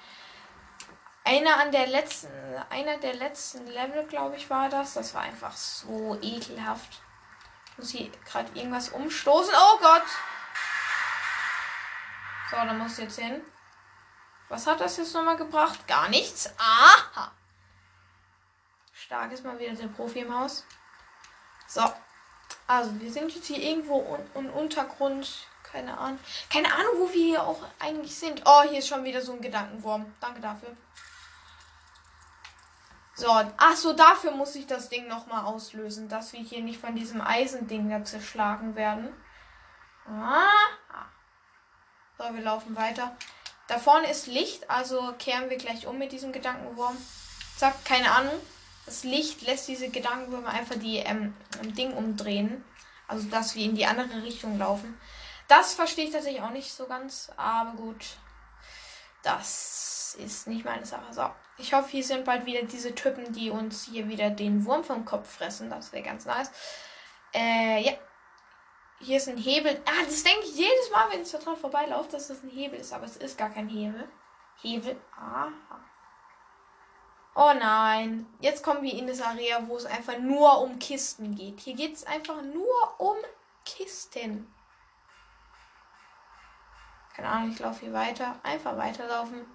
einer 1.27 1.59
an 1.59 1.73
der 1.73 1.89
letzten, 1.89 2.29
einer 2.71 2.99
der 2.99 3.15
letzten 3.15 3.67
Level, 3.67 4.07
glaube 4.07 4.37
ich, 4.37 4.49
war 4.49 4.69
das. 4.69 4.95
Das 4.95 5.13
war 5.13 5.23
einfach 5.23 5.55
so 5.57 6.17
ekelhaft. 6.23 7.01
Ich 7.73 7.79
muss 7.79 7.91
hier 7.91 8.11
gerade 8.25 8.49
irgendwas 8.55 8.91
umstoßen. 8.91 9.53
Oh 9.55 9.79
Gott! 9.79 10.05
So, 12.51 12.57
da 12.57 12.73
muss 12.73 12.93
ich 12.93 13.05
jetzt 13.05 13.19
hin. 13.19 13.43
Was 14.49 14.67
hat 14.69 14.81
das 14.81 14.97
jetzt 14.97 15.15
nochmal 15.15 15.37
gebracht? 15.37 15.87
Gar 15.89 16.09
nichts. 16.09 16.49
Aha! 16.59 17.33
Stark 18.93 19.33
ist 19.33 19.45
mal 19.45 19.59
wieder 19.59 19.75
der 19.75 19.89
Profi 19.89 20.21
im 20.21 20.33
Haus. 20.33 20.65
So. 21.67 21.83
Also, 22.69 23.01
wir 23.01 23.13
sind 23.13 23.35
jetzt 23.35 23.47
hier 23.47 23.59
irgendwo 23.59 24.17
im 24.35 24.51
Untergrund. 24.51 25.49
Keine 25.65 25.99
Ahnung. 25.99 26.21
Keine 26.51 26.73
Ahnung, 26.73 26.93
wo 26.99 27.13
wir 27.13 27.27
hier 27.27 27.43
auch 27.43 27.61
eigentlich 27.81 28.17
sind. 28.17 28.43
Oh, 28.45 28.63
hier 28.63 28.79
ist 28.79 28.89
schon 28.89 29.03
wieder 29.03 29.21
so 29.21 29.33
ein 29.33 29.41
Gedankenwurm. 29.41 30.15
Danke 30.21 30.41
dafür. 30.41 30.77
So, 33.19 33.29
ach 33.31 33.77
so, 33.77 33.95
dafür 33.95 34.33
muss 34.33 34.55
ich 34.57 34.67
das 34.67 34.91
Ding 34.91 35.09
nochmal 35.09 35.47
auslösen, 35.47 36.11
dass 36.11 36.35
wir 36.35 36.41
hier 36.41 36.61
nicht 36.61 36.79
von 36.79 36.95
diesem 36.95 37.23
Eisending 37.23 37.89
da 37.89 38.05
zerschlagen 38.05 38.77
werden. 38.77 39.09
Ah. 40.07 40.45
So, 42.19 42.25
wir 42.35 42.43
laufen 42.43 42.77
weiter. 42.77 43.17
Da 43.69 43.79
vorne 43.79 44.11
ist 44.11 44.27
Licht, 44.27 44.69
also 44.69 45.15
kehren 45.19 45.49
wir 45.49 45.57
gleich 45.57 45.87
um 45.87 45.97
mit 45.97 46.13
diesem 46.13 46.31
Gedankenwurm. 46.31 46.97
Zack, 47.57 47.87
keine 47.87 48.11
Ahnung. 48.13 48.39
Das 48.85 49.03
Licht 49.03 49.41
lässt 49.43 49.67
diese 49.67 49.89
Gedankenwürmer 49.89 50.51
einfach 50.51 50.77
die 50.77 50.99
ähm, 50.99 51.35
Ding 51.75 51.95
umdrehen. 51.95 52.63
Also, 53.09 53.29
dass 53.29 53.55
wir 53.55 53.65
in 53.65 53.77
die 53.77 53.87
andere 53.87 54.25
Richtung 54.25 54.59
laufen. 54.59 55.01
Das 55.49 55.73
verstehe 55.73 56.05
ich 56.05 56.13
tatsächlich 56.13 56.43
auch 56.43 56.51
nicht 56.51 56.73
so 56.73 56.87
ganz, 56.87 57.31
aber 57.39 57.73
gut. 57.73 58.19
Das 59.27 60.17
ist 60.21 60.47
nicht 60.47 60.65
meine 60.65 60.87
Sache. 60.87 61.13
So. 61.13 61.29
Ich 61.59 61.75
hoffe, 61.75 61.89
hier 61.89 62.05
sind 62.05 62.25
bald 62.25 62.47
wieder 62.47 62.63
diese 62.63 62.95
Typen, 62.95 63.33
die 63.33 63.51
uns 63.51 63.85
hier 63.85 64.09
wieder 64.09 64.31
den 64.31 64.65
Wurm 64.65 64.85
vom 64.85 65.05
Kopf 65.05 65.29
fressen. 65.29 65.69
Das 65.69 65.93
wäre 65.93 66.05
ganz 66.05 66.27
nice. 66.27 66.53
Äh, 67.35 67.83
ja. 67.83 67.93
Hier 69.01 69.17
ist 69.17 69.29
ein 69.29 69.37
Hebel. 69.37 69.83
Ah, 69.85 70.05
das 70.05 70.23
denke 70.23 70.45
ich 70.45 70.57
jedes 70.57 70.91
Mal, 70.93 71.11
wenn 71.11 71.23
ich 71.23 71.31
da 71.33 71.39
dran 71.39 71.57
vorbeilaufe, 71.57 72.09
dass 72.13 72.29
das 72.29 72.45
ein 72.45 72.51
Hebel 72.51 72.79
ist. 72.79 72.93
Aber 72.93 73.05
es 73.05 73.17
ist 73.17 73.37
gar 73.37 73.51
kein 73.51 73.69
Hebel. 73.69 74.09
Hebel. 74.63 74.97
Aha. 75.19 75.51
Oh 77.35 77.53
nein. 77.59 78.27
Jetzt 78.39 78.63
kommen 78.63 78.83
wir 78.83 78.93
in 78.93 79.09
das 79.09 79.21
Area, 79.21 79.67
wo 79.67 79.77
es 79.77 79.87
einfach 79.87 80.19
nur 80.19 80.61
um 80.63 80.79
Kisten 80.79 81.35
geht. 81.35 81.59
Hier 81.59 81.75
geht 81.75 81.97
es 81.97 82.05
einfach 82.05 82.43
nur 82.43 83.01
um 83.01 83.17
Kisten. 83.65 84.55
Keine 87.17 87.31
Ahnung, 87.31 87.51
ich 87.51 87.59
laufe 87.59 87.81
hier 87.81 87.95
weiter. 87.95 88.39
Einfach 88.43 88.77
weiterlaufen. 88.77 89.47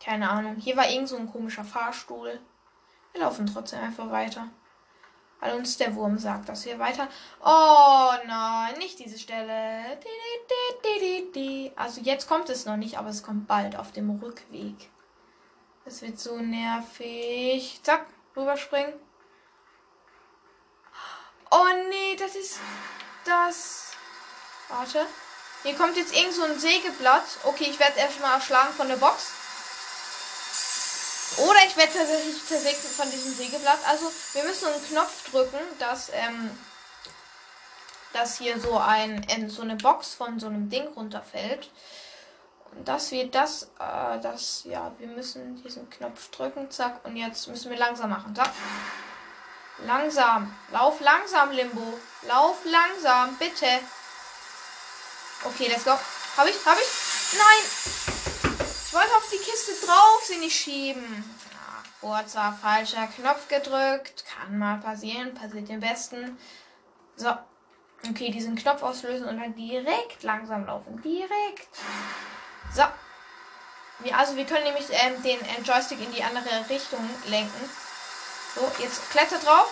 Keine 0.00 0.30
Ahnung. 0.30 0.54
Hier 0.54 0.76
war 0.76 0.88
irgend 0.88 1.08
so 1.08 1.16
ein 1.16 1.28
komischer 1.28 1.64
Fahrstuhl. 1.64 2.38
Wir 3.12 3.22
laufen 3.22 3.46
trotzdem 3.46 3.80
einfach 3.80 4.08
weiter. 4.12 4.46
Weil 5.40 5.54
uns 5.54 5.76
der 5.78 5.96
Wurm 5.96 6.16
sagt, 6.16 6.48
dass 6.48 6.64
wir 6.64 6.78
weiter. 6.78 7.08
Oh 7.44 8.12
nein, 8.24 8.78
nicht 8.78 9.00
diese 9.00 9.18
Stelle. 9.18 9.98
Also 11.74 12.00
jetzt 12.00 12.28
kommt 12.28 12.50
es 12.50 12.66
noch 12.66 12.76
nicht, 12.76 12.98
aber 12.98 13.08
es 13.08 13.24
kommt 13.24 13.48
bald 13.48 13.74
auf 13.74 13.90
dem 13.90 14.10
Rückweg. 14.10 14.88
Das 15.84 16.02
wird 16.02 16.20
so 16.20 16.38
nervig. 16.38 17.80
Zack, 17.82 18.06
rüberspringen. 18.36 18.94
Oh 21.50 21.66
nee, 21.88 22.14
das 22.16 22.36
ist 22.36 22.60
das. 23.24 23.92
Warte. 24.68 25.04
Hier 25.62 25.74
kommt 25.74 25.96
jetzt 25.96 26.14
irgend 26.14 26.34
so 26.34 26.44
ein 26.44 26.58
Sägeblatt. 26.58 27.24
Okay, 27.44 27.66
ich 27.70 27.78
werde 27.78 27.98
erstmal 27.98 28.34
erschlagen 28.34 28.72
von 28.74 28.88
der 28.88 28.96
Box. 28.96 29.32
Oder 31.38 31.58
ich 31.66 31.76
werde 31.76 31.92
tatsächlich 31.92 32.46
zersägt 32.46 32.78
von 32.78 33.10
diesem 33.10 33.34
Sägeblatt. 33.34 33.78
Also 33.86 34.10
wir 34.32 34.44
müssen 34.44 34.68
einen 34.68 34.86
Knopf 34.86 35.30
drücken, 35.30 35.58
dass, 35.78 36.10
ähm, 36.12 36.50
dass 38.12 38.38
hier 38.38 38.58
so 38.60 38.78
ein 38.78 39.22
in 39.24 39.50
so 39.50 39.62
eine 39.62 39.76
Box 39.76 40.14
von 40.14 40.38
so 40.38 40.46
einem 40.46 40.70
Ding 40.70 40.86
runterfällt. 40.88 41.68
Und 42.72 42.88
dass 42.88 43.10
wir 43.10 43.30
das, 43.30 43.64
äh, 43.78 44.18
das, 44.20 44.62
ja, 44.64 44.92
wir 44.98 45.08
müssen 45.08 45.62
diesen 45.62 45.90
Knopf 45.90 46.30
drücken, 46.30 46.70
zack. 46.70 47.04
Und 47.04 47.16
jetzt 47.16 47.48
müssen 47.48 47.70
wir 47.70 47.78
langsam 47.78 48.10
machen, 48.10 48.34
zack. 48.34 48.52
Langsam. 49.84 50.54
Lauf 50.72 51.00
langsam, 51.00 51.50
Limbo. 51.50 51.98
Lauf 52.22 52.56
langsam, 52.64 53.36
bitte. 53.36 53.66
Okay, 55.46 55.68
let's 55.68 55.84
go. 55.84 55.92
Hab 56.36 56.48
ich? 56.48 56.56
Hab 56.64 56.78
ich? 56.78 57.38
Nein! 57.38 57.96
wollte 58.96 59.14
auf 59.16 59.28
die 59.30 59.38
Kiste 59.38 59.72
drauf 59.86 60.22
sie 60.24 60.38
nicht 60.38 60.58
schieben. 60.58 61.24
Kurzer 62.00 62.56
falscher 62.60 63.06
Knopf 63.08 63.48
gedrückt. 63.48 64.24
Kann 64.26 64.58
mal 64.58 64.78
passieren. 64.78 65.34
Passiert 65.34 65.68
dem 65.68 65.80
Besten. 65.80 66.38
So. 67.16 67.30
Okay, 68.08 68.30
diesen 68.30 68.56
Knopf 68.56 68.82
auslösen 68.82 69.26
und 69.26 69.38
dann 69.38 69.54
direkt 69.54 70.22
langsam 70.22 70.66
laufen. 70.66 71.02
Direkt. 71.02 71.68
So. 72.74 72.84
Wir, 73.98 74.16
also 74.16 74.36
wir 74.36 74.44
können 74.44 74.64
nämlich 74.64 74.86
ähm, 74.90 75.22
den 75.22 75.40
äh, 75.40 75.60
Joystick 75.64 76.00
in 76.00 76.12
die 76.12 76.22
andere 76.22 76.68
Richtung 76.68 77.00
lenken. 77.26 77.70
So, 78.54 78.70
jetzt 78.78 79.10
kletter 79.10 79.38
drauf. 79.38 79.68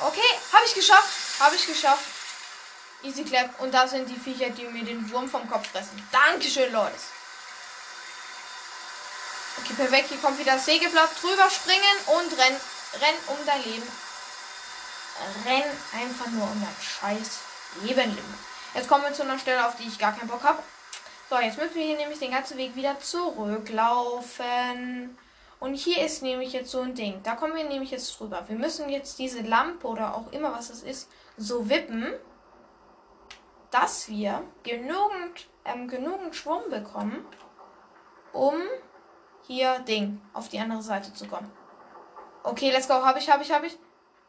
Okay, 0.00 0.20
habe 0.52 0.64
ich 0.66 0.74
geschafft. 0.74 1.40
Habe 1.40 1.56
ich 1.56 1.66
geschafft. 1.66 2.13
Easy 3.04 3.24
clap. 3.24 3.60
Und 3.60 3.72
da 3.72 3.86
sind 3.86 4.08
die 4.08 4.18
Viecher, 4.18 4.50
die 4.50 4.64
mir 4.64 4.84
den 4.84 5.08
Wurm 5.10 5.28
vom 5.28 5.48
Kopf 5.48 5.70
fressen. 5.70 6.02
Dankeschön, 6.10 6.72
Leute. 6.72 6.96
Okay, 9.62 9.74
perfekt. 9.74 10.08
Hier 10.08 10.18
kommt 10.18 10.38
wieder 10.38 10.54
das 10.54 10.64
Sägeblatt. 10.64 11.10
Drüber 11.20 11.48
springen 11.50 11.98
und 12.06 12.38
renn. 12.38 12.56
Renn 13.00 13.16
um 13.28 13.36
dein 13.46 13.62
Leben. 13.64 13.86
Renn 15.44 15.64
einfach 16.00 16.26
nur 16.28 16.44
um 16.44 16.60
dein 16.60 16.76
scheiß 16.80 17.40
Leben. 17.82 18.16
Jetzt 18.74 18.88
kommen 18.88 19.04
wir 19.04 19.12
zu 19.12 19.22
einer 19.22 19.38
Stelle, 19.38 19.66
auf 19.66 19.76
die 19.76 19.86
ich 19.86 19.98
gar 19.98 20.16
keinen 20.16 20.28
Bock 20.28 20.42
habe. 20.42 20.62
So, 21.30 21.38
jetzt 21.38 21.58
müssen 21.58 21.74
wir 21.74 21.84
hier 21.84 21.96
nämlich 21.96 22.18
den 22.18 22.32
ganzen 22.32 22.58
Weg 22.58 22.74
wieder 22.74 22.98
zurücklaufen. 23.00 25.16
Und 25.60 25.74
hier 25.74 26.04
ist 26.04 26.22
nämlich 26.22 26.52
jetzt 26.52 26.70
so 26.70 26.80
ein 26.80 26.94
Ding. 26.94 27.22
Da 27.22 27.36
kommen 27.36 27.54
wir 27.54 27.64
nämlich 27.64 27.90
jetzt 27.90 28.18
drüber. 28.18 28.44
Wir 28.48 28.56
müssen 28.56 28.88
jetzt 28.88 29.18
diese 29.18 29.40
Lampe 29.40 29.86
oder 29.86 30.14
auch 30.14 30.32
immer 30.32 30.52
was 30.52 30.70
es 30.70 30.82
ist, 30.82 31.08
so 31.36 31.68
wippen, 31.68 32.12
dass 33.74 34.08
wir 34.08 34.40
genügend, 34.62 35.48
ähm, 35.64 35.88
genügend 35.88 36.36
Schwung 36.36 36.70
bekommen, 36.70 37.26
um 38.32 38.54
hier 39.48 39.80
Ding 39.80 40.20
auf 40.32 40.48
die 40.48 40.60
andere 40.60 40.80
Seite 40.80 41.12
zu 41.12 41.26
kommen. 41.26 41.50
Okay, 42.44 42.70
let's 42.70 42.86
go. 42.86 42.94
Habe 42.94 43.18
ich, 43.18 43.28
habe 43.28 43.42
ich, 43.42 43.50
habe 43.50 43.66
ich. 43.66 43.76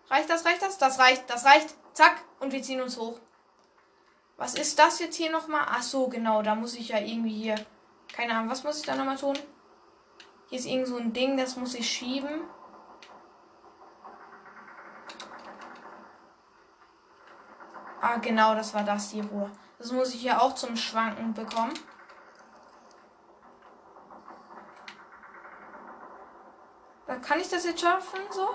Reicht 0.10 0.32
das, 0.32 0.46
reicht 0.46 0.64
das? 0.64 0.80
Das 0.80 0.98
reicht, 0.98 1.30
das 1.30 1.46
reicht. 1.46 1.75
Zack. 1.94 2.24
Und 2.40 2.54
wir 2.54 2.64
ziehen 2.64 2.82
uns 2.82 2.98
hoch. 2.98 3.20
Was 4.38 4.56
ist 4.56 4.80
das 4.80 5.00
jetzt 5.00 5.16
hier 5.16 5.32
nochmal? 5.32 5.66
Ach 5.68 5.84
so, 5.84 6.08
genau. 6.08 6.42
Da 6.42 6.56
muss 6.56 6.74
ich 6.74 6.90
ja 6.90 6.98
irgendwie 6.98 7.36
hier. 7.36 7.56
Keine 8.14 8.34
Ahnung, 8.34 8.50
was 8.50 8.64
muss 8.64 8.80
ich 8.80 8.86
da 8.86 8.96
nochmal 8.96 9.18
tun? 9.18 9.38
Hier 10.50 10.58
ist 10.58 10.66
irgend 10.66 10.88
so 10.88 10.98
ein 10.98 11.14
Ding, 11.14 11.38
das 11.38 11.56
muss 11.56 11.75
ich 11.75 11.88
schieben. 11.88 12.42
Ah, 18.08 18.18
genau, 18.18 18.54
das 18.54 18.72
war 18.76 18.84
das 18.84 19.10
hier 19.10 19.28
wohl. 19.32 19.50
Das 19.80 19.92
muss 19.92 20.14
ich 20.14 20.22
ja 20.22 20.40
auch 20.40 20.54
zum 20.54 20.78
Schwanken 20.78 21.34
bekommen. 21.34 21.74
Kann 27.24 27.40
ich 27.40 27.50
das 27.50 27.66
jetzt 27.66 27.82
schaffen, 27.82 28.20
so. 28.30 28.48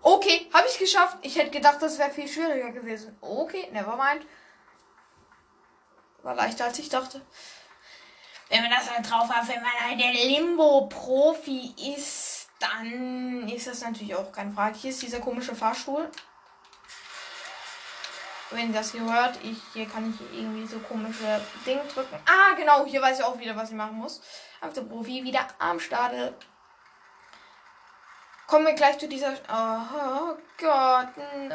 Okay, 0.00 0.48
habe 0.54 0.66
ich 0.66 0.78
geschafft. 0.78 1.18
Ich 1.20 1.36
hätte 1.36 1.50
gedacht, 1.50 1.76
das 1.82 1.98
wäre 1.98 2.10
viel 2.10 2.26
schwieriger 2.26 2.70
gewesen. 2.70 3.18
Okay, 3.20 3.68
never 3.72 3.94
mind. 3.96 4.26
war 6.22 6.34
leichter 6.34 6.64
als 6.64 6.78
ich 6.78 6.88
dachte. 6.88 7.20
Wenn 8.48 8.62
man 8.62 8.70
das 8.70 8.90
halt 8.90 9.10
drauf 9.10 9.28
hat, 9.28 9.46
wenn 9.48 9.60
man 9.60 9.72
halt 9.86 10.00
der 10.00 10.14
Limbo-Profi 10.14 11.74
ist, 11.94 12.48
dann 12.58 13.46
ist 13.50 13.66
das 13.66 13.82
natürlich 13.82 14.14
auch 14.14 14.32
keine 14.32 14.52
Frage. 14.52 14.78
Hier 14.78 14.90
ist 14.92 15.02
dieser 15.02 15.20
komische 15.20 15.54
Fahrstuhl. 15.54 16.10
Wenn 18.50 18.68
ihr 18.68 18.74
das 18.74 18.92
hier 18.92 19.02
hört, 19.02 19.38
ich, 19.42 19.58
hier 19.72 19.86
kann 19.86 20.14
ich 20.14 20.38
irgendwie 20.38 20.66
so 20.66 20.78
komische 20.78 21.40
Dinge 21.66 21.82
drücken. 21.92 22.16
Ah, 22.26 22.54
genau, 22.54 22.86
hier 22.86 23.02
weiß 23.02 23.18
ich 23.18 23.24
auch 23.24 23.38
wieder, 23.38 23.56
was 23.56 23.70
ich 23.70 23.76
machen 23.76 23.96
muss. 23.96 24.20
Auf 24.60 24.72
der 24.72 24.82
Profi 24.82 25.24
wieder 25.24 25.46
am 25.58 25.80
Stadel. 25.80 26.34
Kommen 28.46 28.66
wir 28.66 28.74
gleich 28.74 28.98
zu 28.98 29.08
dieser. 29.08 29.32
Oh 29.52 30.36
Gott, 30.58 31.08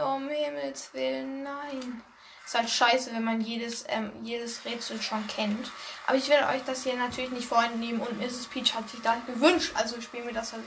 um 0.04 0.28
Himmels 0.28 0.94
Willen, 0.94 1.44
nein. 1.44 2.04
Ist 2.46 2.56
halt 2.56 2.70
scheiße, 2.70 3.14
wenn 3.14 3.24
man 3.24 3.40
jedes, 3.40 3.86
ähm, 3.88 4.12
jedes 4.24 4.66
Rätsel 4.66 5.02
schon 5.02 5.26
kennt. 5.28 5.72
Aber 6.06 6.18
ich 6.18 6.28
werde 6.28 6.48
euch 6.48 6.64
das 6.66 6.84
hier 6.84 6.96
natürlich 6.96 7.32
nicht 7.32 7.48
vorentnehmen 7.48 8.02
und 8.02 8.20
Mrs. 8.20 8.48
Peach 8.48 8.76
hat 8.76 8.90
sich 8.90 9.02
das 9.02 9.26
gewünscht. 9.26 9.72
Also 9.76 10.02
spielen 10.02 10.26
wir 10.26 10.34
das 10.34 10.52
halt 10.52 10.66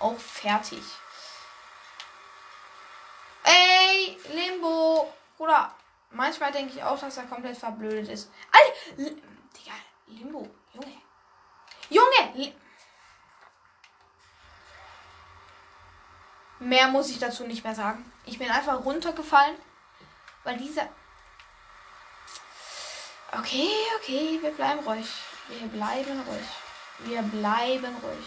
auch 0.00 0.18
fertig. 0.18 0.82
Ey, 3.44 4.18
Limbo. 4.34 5.12
Oder 5.40 5.74
manchmal 6.10 6.52
denke 6.52 6.74
ich 6.74 6.82
auch, 6.82 7.00
dass 7.00 7.16
er 7.16 7.24
komplett 7.24 7.56
verblödet 7.56 8.10
ist. 8.10 8.30
Alter, 8.52 9.10
Digga, 9.56 9.72
Limbo. 10.06 10.46
Junge. 10.74 11.00
Junge! 11.88 12.32
Li 12.34 12.54
Mehr 16.58 16.88
muss 16.88 17.08
ich 17.08 17.18
dazu 17.18 17.46
nicht 17.46 17.64
mehr 17.64 17.74
sagen. 17.74 18.12
Ich 18.26 18.38
bin 18.38 18.50
einfach 18.50 18.84
runtergefallen, 18.84 19.56
weil 20.44 20.58
dieser. 20.58 20.86
Okay, 23.32 23.70
okay, 23.96 24.38
wir 24.42 24.50
bleiben 24.50 24.86
ruhig. 24.86 25.08
Wir 25.48 25.68
bleiben 25.68 26.20
ruhig. 26.28 26.48
Wir 26.98 27.22
bleiben 27.22 27.96
ruhig. 28.02 28.26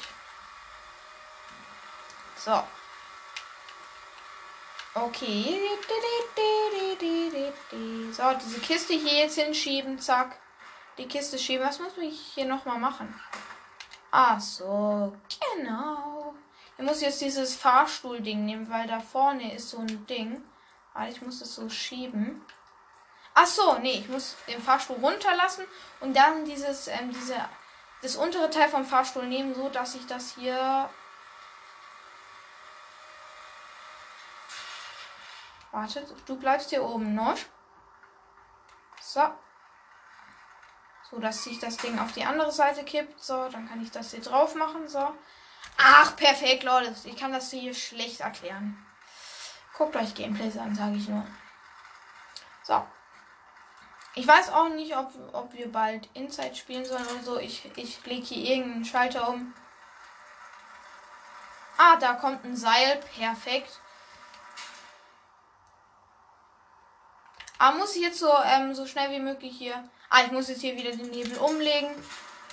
So. 2.37 2.63
Okay. 4.95 5.59
So, 8.11 8.23
diese 8.43 8.59
Kiste 8.59 8.93
hier 8.93 9.19
jetzt 9.19 9.39
hinschieben. 9.39 9.99
Zack. 9.99 10.37
Die 10.97 11.07
Kiste 11.07 11.39
schieben. 11.39 11.65
Was 11.65 11.79
muss 11.79 11.97
ich 11.97 12.19
hier 12.35 12.45
nochmal 12.45 12.77
machen? 12.77 13.19
Ach 14.11 14.39
so. 14.39 15.13
Genau. 15.55 16.35
Ich 16.77 16.83
muss 16.83 17.01
jetzt 17.01 17.21
dieses 17.21 17.55
Fahrstuhlding 17.55 18.45
nehmen, 18.45 18.69
weil 18.69 18.87
da 18.87 18.99
vorne 18.99 19.55
ist 19.55 19.69
so 19.69 19.79
ein 19.79 20.05
Ding. 20.05 20.43
Aber 20.93 21.07
ich 21.07 21.21
muss 21.21 21.41
es 21.41 21.55
so 21.55 21.69
schieben. 21.69 22.41
Ach 23.33 23.47
so, 23.47 23.79
nee, 23.79 23.99
ich 23.99 24.09
muss 24.09 24.35
den 24.47 24.61
Fahrstuhl 24.61 24.97
runterlassen 24.97 25.65
und 26.01 26.15
dann 26.15 26.45
dieses, 26.45 26.87
ähm, 26.87 27.11
diese, 27.11 27.35
das 28.03 28.15
untere 28.15 28.51
Teil 28.51 28.69
vom 28.69 28.85
Fahrstuhl 28.85 29.25
nehmen, 29.25 29.55
so 29.55 29.69
dass 29.69 29.95
ich 29.95 30.05
das 30.05 30.35
hier. 30.35 30.89
Wartet, 35.73 36.13
du 36.27 36.37
bleibst 36.37 36.69
hier 36.69 36.83
oben, 36.83 37.15
ne? 37.15 37.35
So. 39.01 39.23
So, 41.09 41.19
dass 41.19 41.43
sich 41.43 41.59
das 41.59 41.77
Ding 41.77 41.97
auf 41.97 42.11
die 42.13 42.23
andere 42.23 42.51
Seite 42.51 42.85
kippt. 42.85 43.19
So, 43.21 43.49
dann 43.49 43.67
kann 43.67 43.81
ich 43.81 43.89
das 43.89 44.11
hier 44.11 44.21
drauf 44.21 44.53
machen. 44.53 44.87
So. 44.87 45.13
Ach, 45.77 46.15
perfekt, 46.15 46.63
Leute. 46.63 46.95
Ich 47.05 47.17
kann 47.17 47.33
das 47.33 47.49
hier 47.49 47.73
schlecht 47.73 48.21
erklären. 48.21 48.85
Guckt 49.75 49.95
euch 49.95 50.13
Gameplays 50.13 50.57
an, 50.57 50.75
sage 50.75 50.95
ich 50.95 51.09
nur. 51.09 51.25
So. 52.61 52.85
Ich 54.13 54.27
weiß 54.27 54.51
auch 54.51 54.69
nicht, 54.69 54.95
ob, 54.95 55.11
ob 55.33 55.53
wir 55.53 55.71
bald 55.71 56.07
Inside 56.13 56.53
spielen 56.53 56.85
sollen 56.85 57.07
oder 57.07 57.23
so. 57.23 57.39
Ich, 57.39 57.65
ich 57.77 58.05
lege 58.05 58.25
hier 58.25 58.55
irgendeinen 58.55 58.85
Schalter 58.85 59.27
um. 59.27 59.55
Ah, 61.79 61.95
da 61.95 62.13
kommt 62.13 62.45
ein 62.45 62.55
Seil. 62.55 62.99
Perfekt. 63.15 63.79
Aber 67.63 67.77
muss 67.77 67.95
ich 67.95 68.01
jetzt 68.01 68.19
so, 68.19 68.29
ähm, 68.43 68.75
so 68.75 68.85
schnell 68.85 69.09
wie 69.11 69.21
möglich 69.21 69.55
hier. 69.57 69.89
Ah, 70.09 70.23
ich 70.25 70.33
muss 70.33 70.49
jetzt 70.49 70.59
hier 70.59 70.75
wieder 70.75 70.91
den 70.91 71.11
Nebel 71.11 71.37
umlegen 71.37 71.89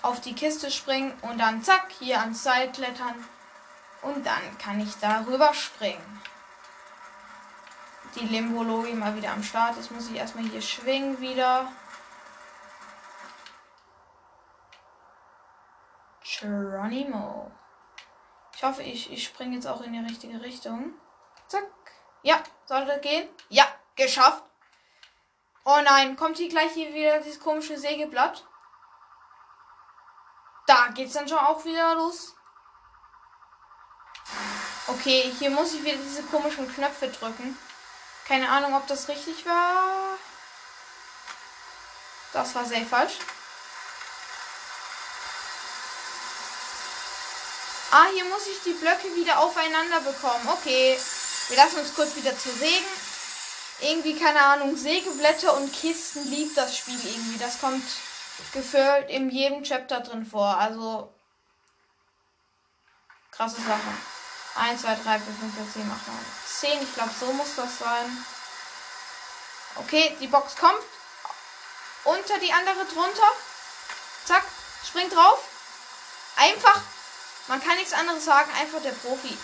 auf 0.02 0.20
die 0.20 0.36
Kiste 0.36 0.70
springen 0.70 1.12
und 1.22 1.38
dann 1.38 1.64
zack, 1.64 1.90
hier 1.98 2.20
ans 2.20 2.44
Seil 2.44 2.70
klettern. 2.70 3.16
Und 4.02 4.24
dann 4.24 4.58
kann 4.58 4.80
ich 4.80 4.94
darüber 5.00 5.52
springen. 5.52 6.22
Die 8.14 8.24
Limbologik 8.24 8.94
mal 8.94 9.16
wieder 9.16 9.32
am 9.32 9.42
Start. 9.42 9.74
Jetzt 9.74 9.90
muss 9.90 10.08
ich 10.08 10.14
erstmal 10.14 10.44
hier 10.44 10.62
schwingen 10.62 11.20
wieder. 11.20 11.66
Geronimo. 16.22 17.50
Ich 18.54 18.62
hoffe, 18.62 18.84
ich, 18.84 19.12
ich 19.12 19.24
springe 19.24 19.56
jetzt 19.56 19.66
auch 19.66 19.80
in 19.80 19.92
die 19.92 19.98
richtige 19.98 20.40
Richtung. 20.40 20.92
Zack. 21.48 21.66
Ja, 22.22 22.40
sollte 22.66 23.00
gehen. 23.00 23.28
Ja, 23.48 23.64
geschafft. 23.96 24.44
Oh 25.64 25.80
nein, 25.82 26.16
kommt 26.16 26.38
hier 26.38 26.48
gleich 26.48 26.72
hier 26.72 26.92
wieder 26.94 27.20
dieses 27.20 27.40
komische 27.40 27.78
Sägeblatt. 27.78 28.46
Da 30.66 30.88
geht's 30.88 31.14
dann 31.14 31.28
schon 31.28 31.38
auch 31.38 31.64
wieder 31.64 31.94
los. 31.94 32.34
Okay, 34.86 35.32
hier 35.38 35.50
muss 35.50 35.74
ich 35.74 35.84
wieder 35.84 35.96
diese 35.96 36.22
komischen 36.24 36.72
Knöpfe 36.72 37.08
drücken. 37.08 37.58
Keine 38.26 38.48
Ahnung, 38.48 38.74
ob 38.74 38.86
das 38.86 39.08
richtig 39.08 39.44
war. 39.46 40.16
Das 42.32 42.54
war 42.54 42.64
sehr 42.64 42.86
falsch. 42.86 43.18
Ah, 47.92 48.06
hier 48.14 48.24
muss 48.26 48.46
ich 48.46 48.62
die 48.62 48.72
Blöcke 48.72 49.14
wieder 49.16 49.40
aufeinander 49.40 50.00
bekommen. 50.00 50.48
Okay. 50.48 50.98
Wir 51.48 51.56
lassen 51.56 51.80
uns 51.80 51.92
kurz 51.92 52.14
wieder 52.14 52.38
zu 52.38 52.48
sägen. 52.50 52.86
Irgendwie, 53.82 54.18
keine 54.18 54.42
Ahnung, 54.42 54.76
Sägeblätter 54.76 55.56
und 55.56 55.72
Kisten 55.72 56.28
liebt 56.30 56.56
das 56.56 56.76
Spiel 56.76 56.98
irgendwie. 57.02 57.38
Das 57.38 57.60
kommt 57.60 57.84
gefühlt 58.52 59.08
in 59.08 59.30
jedem 59.30 59.62
Chapter 59.62 60.00
drin 60.00 60.26
vor. 60.26 60.56
Also 60.56 61.12
krasse 63.30 63.60
Sache. 63.62 63.94
1, 64.56 64.82
2, 64.82 64.94
3, 64.96 65.18
4, 65.18 65.20
5, 65.20 65.56
6, 65.56 65.74
7, 65.74 65.90
8, 65.90 66.08
9, 66.08 66.16
10. 66.46 66.82
Ich 66.82 66.94
glaube, 66.94 67.10
so 67.18 67.32
muss 67.32 67.54
das 67.56 67.78
sein. 67.78 68.26
Okay, 69.76 70.16
die 70.20 70.26
Box 70.26 70.56
kommt. 70.56 70.82
Unter 72.04 72.38
die 72.38 72.52
andere 72.52 72.84
drunter. 72.84 73.30
Zack, 74.26 74.44
springt 74.86 75.14
drauf. 75.14 75.38
Einfach. 76.36 76.80
Man 77.48 77.62
kann 77.62 77.76
nichts 77.76 77.92
anderes 77.92 78.24
sagen. 78.24 78.50
Einfach 78.60 78.82
der 78.82 78.92
Profi. 78.92 79.36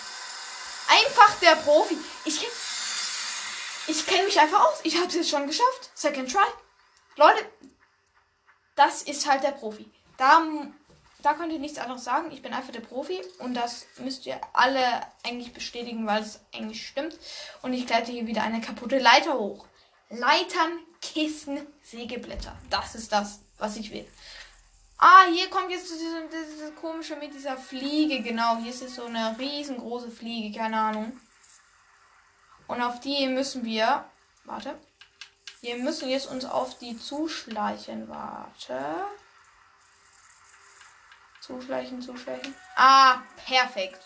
Einfach 0.89 1.33
der 1.41 1.55
Profi. 1.55 1.97
Ich, 2.25 2.47
ich 3.87 4.05
kenne 4.05 4.25
mich 4.25 4.39
einfach 4.39 4.59
aus. 4.65 4.79
Ich 4.83 4.95
habe 4.97 5.07
es 5.07 5.15
jetzt 5.15 5.29
schon 5.29 5.47
geschafft. 5.47 5.91
Second 5.95 6.31
try. 6.31 6.45
Leute, 7.15 7.39
das 8.75 9.01
ist 9.01 9.27
halt 9.27 9.43
der 9.43 9.51
Profi. 9.51 9.89
Da, 10.17 10.43
da 11.23 11.33
könnt 11.33 11.51
ihr 11.51 11.59
nichts 11.59 11.79
anderes 11.79 12.03
sagen. 12.03 12.31
Ich 12.31 12.41
bin 12.41 12.53
einfach 12.53 12.71
der 12.71 12.81
Profi 12.81 13.21
und 13.39 13.53
das 13.53 13.85
müsst 13.97 14.25
ihr 14.25 14.39
alle 14.53 15.01
eigentlich 15.23 15.53
bestätigen, 15.53 16.05
weil 16.05 16.21
es 16.21 16.39
eigentlich 16.53 16.87
stimmt. 16.87 17.17
Und 17.61 17.73
ich 17.73 17.87
gleite 17.87 18.11
hier 18.11 18.27
wieder 18.27 18.43
eine 18.43 18.61
kaputte 18.61 18.99
Leiter 18.99 19.39
hoch. 19.39 19.65
Leitern, 20.09 20.79
Kissen, 21.01 21.65
Sägeblätter. 21.83 22.57
Das 22.69 22.95
ist 22.95 23.11
das, 23.11 23.39
was 23.57 23.77
ich 23.77 23.91
will. 23.91 24.07
Ah, 24.99 25.25
hier 25.31 25.49
kommt 25.49 25.69
jetzt 25.69 25.91
diese, 25.91 26.27
diese 26.27 26.71
komische 26.71 27.15
mit 27.17 27.33
dieser 27.33 27.55
Fliege. 27.57 28.21
Genau, 28.21 28.57
hier 28.57 28.71
ist 28.71 28.81
jetzt 28.81 28.95
so 28.95 29.05
eine 29.05 29.37
riesengroße 29.37 30.09
Fliege, 30.09 30.57
keine 30.57 30.79
Ahnung. 30.79 31.19
Und 32.67 32.81
auf 32.81 32.99
die 32.99 33.27
müssen 33.27 33.63
wir. 33.63 34.05
Warte. 34.43 34.77
Wir 35.61 35.77
müssen 35.77 36.09
jetzt 36.09 36.27
uns 36.27 36.45
auf 36.45 36.77
die 36.77 36.97
zuschleichen. 36.97 38.07
Warte. 38.09 39.07
Zuschleichen, 41.41 42.01
zuschleichen. 42.01 42.53
Ah, 42.75 43.21
perfekt. 43.45 44.01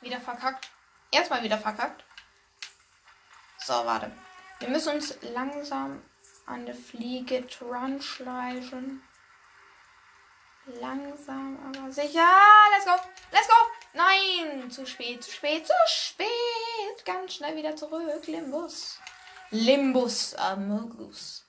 Wieder 0.00 0.20
verkackt. 0.20 0.70
Erstmal 1.10 1.42
wieder 1.42 1.58
verkackt. 1.58 2.04
So, 3.58 3.72
warte. 3.72 4.10
Wir 4.60 4.68
müssen 4.68 4.94
uns 4.94 5.18
langsam 5.22 6.02
an 6.46 6.64
der 6.64 6.74
Fliege 6.74 7.42
dran 7.42 8.00
schleichen. 8.00 9.02
Langsam, 10.80 11.58
aber 11.66 11.90
sicher. 11.90 12.28
Let's 12.72 12.84
go. 12.84 12.92
Let's 13.32 13.48
go. 13.48 13.54
Nein, 13.94 14.70
zu 14.70 14.86
spät, 14.86 15.24
zu 15.24 15.30
spät, 15.30 15.66
zu 15.66 15.72
spät. 15.86 17.04
Ganz 17.04 17.34
schnell 17.34 17.56
wieder 17.56 17.74
zurück. 17.74 18.26
Limbus. 18.26 18.98
Limbus 19.50 20.34
Amogus. 20.34 21.44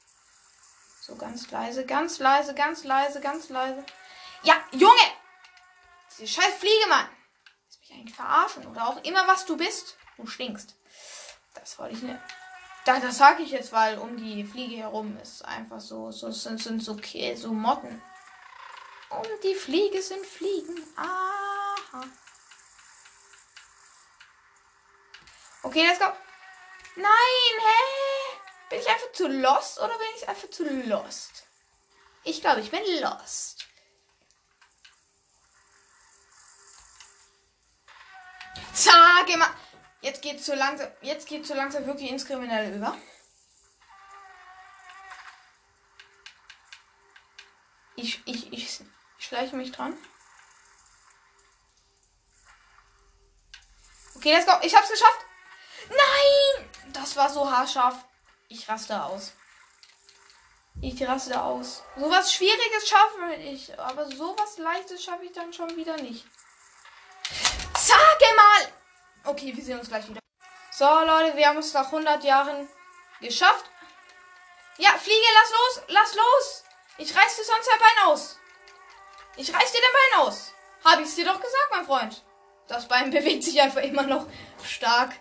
So 1.01 1.15
ganz 1.15 1.51
leise, 1.51 1.85
ganz 1.85 2.19
leise, 2.19 2.53
ganz 2.53 2.83
leise, 2.83 3.19
ganz 3.19 3.49
leise. 3.49 3.83
Ja, 4.43 4.53
Junge! 4.71 4.93
Diese 6.11 6.27
scheiß 6.27 6.55
Fliege, 6.55 6.87
Mann! 6.87 7.09
Willst 7.65 7.81
mich 7.81 7.91
eigentlich 7.91 8.15
verarschen? 8.15 8.67
Oder 8.67 8.87
auch 8.87 9.03
immer, 9.03 9.27
was 9.27 9.45
du 9.45 9.57
bist. 9.57 9.97
Du 10.17 10.25
stinkst. 10.25 10.75
Das 11.55 11.77
wollte 11.77 11.95
ich 11.95 12.03
nicht. 12.03 12.19
Da, 12.85 12.99
das 12.99 13.17
sage 13.17 13.43
ich 13.43 13.51
jetzt, 13.51 13.73
weil 13.73 13.97
um 13.97 14.15
die 14.15 14.45
Fliege 14.45 14.77
herum 14.77 15.17
ist 15.21 15.43
einfach 15.43 15.81
so, 15.81 16.11
so 16.11 16.31
sind, 16.31 16.61
sind 16.61 16.83
so, 16.83 16.93
okay, 16.93 17.35
so 17.35 17.51
Motten. 17.51 18.01
Um 19.09 19.23
die 19.43 19.55
Fliege 19.55 20.01
sind 20.01 20.25
Fliegen. 20.25 20.83
Aha. 20.95 22.03
Okay, 25.63 25.85
let's 25.85 25.99
go. 25.99 26.05
Nein, 26.95 27.05
hä? 27.05 28.39
Bin 28.69 28.79
ich 28.79 28.87
einfach 28.87 29.11
zu 29.13 29.27
lost 29.27 29.79
oder 29.79 29.97
bin 29.97 30.07
ich 30.15 30.29
einfach 30.29 30.49
zu 30.49 30.63
lost? 30.63 31.43
Ich 32.23 32.41
glaube, 32.41 32.61
ich 32.61 32.69
bin 32.69 32.81
lost. 33.01 33.67
Sage 38.73 39.37
mal. 39.37 39.53
Jetzt 40.01 40.21
geht 40.21 40.43
so 40.43 40.53
langsam, 40.53 40.89
jetzt 41.01 41.27
geht 41.27 41.45
so 41.45 41.53
langsam 41.53 41.85
wirklich 41.85 42.09
ins 42.09 42.25
Kriminelle 42.25 42.73
über. 42.75 42.97
Ich, 48.01 48.21
ich, 48.25 48.53
ich, 48.53 48.81
ich 49.17 49.25
schleiche 49.25 49.55
mich 49.57 49.71
dran. 49.71 49.97
Okay, 54.15 54.31
let's 54.31 54.45
go. 54.45 54.53
Ich 54.61 54.73
hab's 54.73 54.89
geschafft. 54.89 55.25
Nein! 55.89 56.69
Das 56.93 57.15
war 57.15 57.29
so 57.29 57.49
haarscharf. 57.49 58.05
Ich 58.47 58.67
raste 58.69 59.03
aus. 59.03 59.33
Ich 60.81 61.05
raste 61.05 61.41
aus. 61.41 61.83
Sowas 61.97 62.33
Schwieriges 62.33 62.87
schaffe 62.87 63.33
ich. 63.35 63.77
Aber 63.77 64.09
sowas 64.09 64.57
Leichtes 64.57 65.03
schaffe 65.03 65.25
ich 65.25 65.33
dann 65.33 65.51
schon 65.51 65.75
wieder 65.75 65.97
nicht. 65.97 66.25
Sage 67.77 68.25
mal! 68.35 68.73
Okay, 69.25 69.55
wir 69.55 69.63
sehen 69.63 69.79
uns 69.79 69.89
gleich 69.89 70.07
wieder. 70.07 70.21
So, 70.71 70.85
Leute, 70.85 71.35
wir 71.35 71.47
haben 71.47 71.57
es 71.57 71.73
nach 71.73 71.87
100 71.87 72.23
Jahren 72.23 72.69
geschafft. 73.19 73.65
Ja, 74.77 74.91
Fliege, 74.97 75.27
lass 75.33 75.51
los! 75.51 75.83
Lass 75.89 76.15
los! 76.15 76.63
Ich 76.99 77.15
reiß 77.15 77.35
dir 77.37 77.43
sonst 77.43 77.67
dein 77.67 77.79
Bein 77.79 78.07
aus. 78.07 78.37
Ich 79.37 79.53
reiß 79.53 79.71
dir 79.71 79.79
dein 79.81 80.21
Bein 80.21 80.27
aus. 80.27 80.53
Hab 80.83 80.99
ich's 80.99 81.15
dir 81.15 81.25
doch 81.25 81.39
gesagt, 81.39 81.69
mein 81.71 81.85
Freund. 81.85 82.23
Das 82.67 82.87
Bein 82.89 83.09
bewegt 83.11 83.43
sich 83.43 83.61
einfach 83.61 83.81
immer 83.81 84.03
noch 84.03 84.27
stark. 84.63 85.13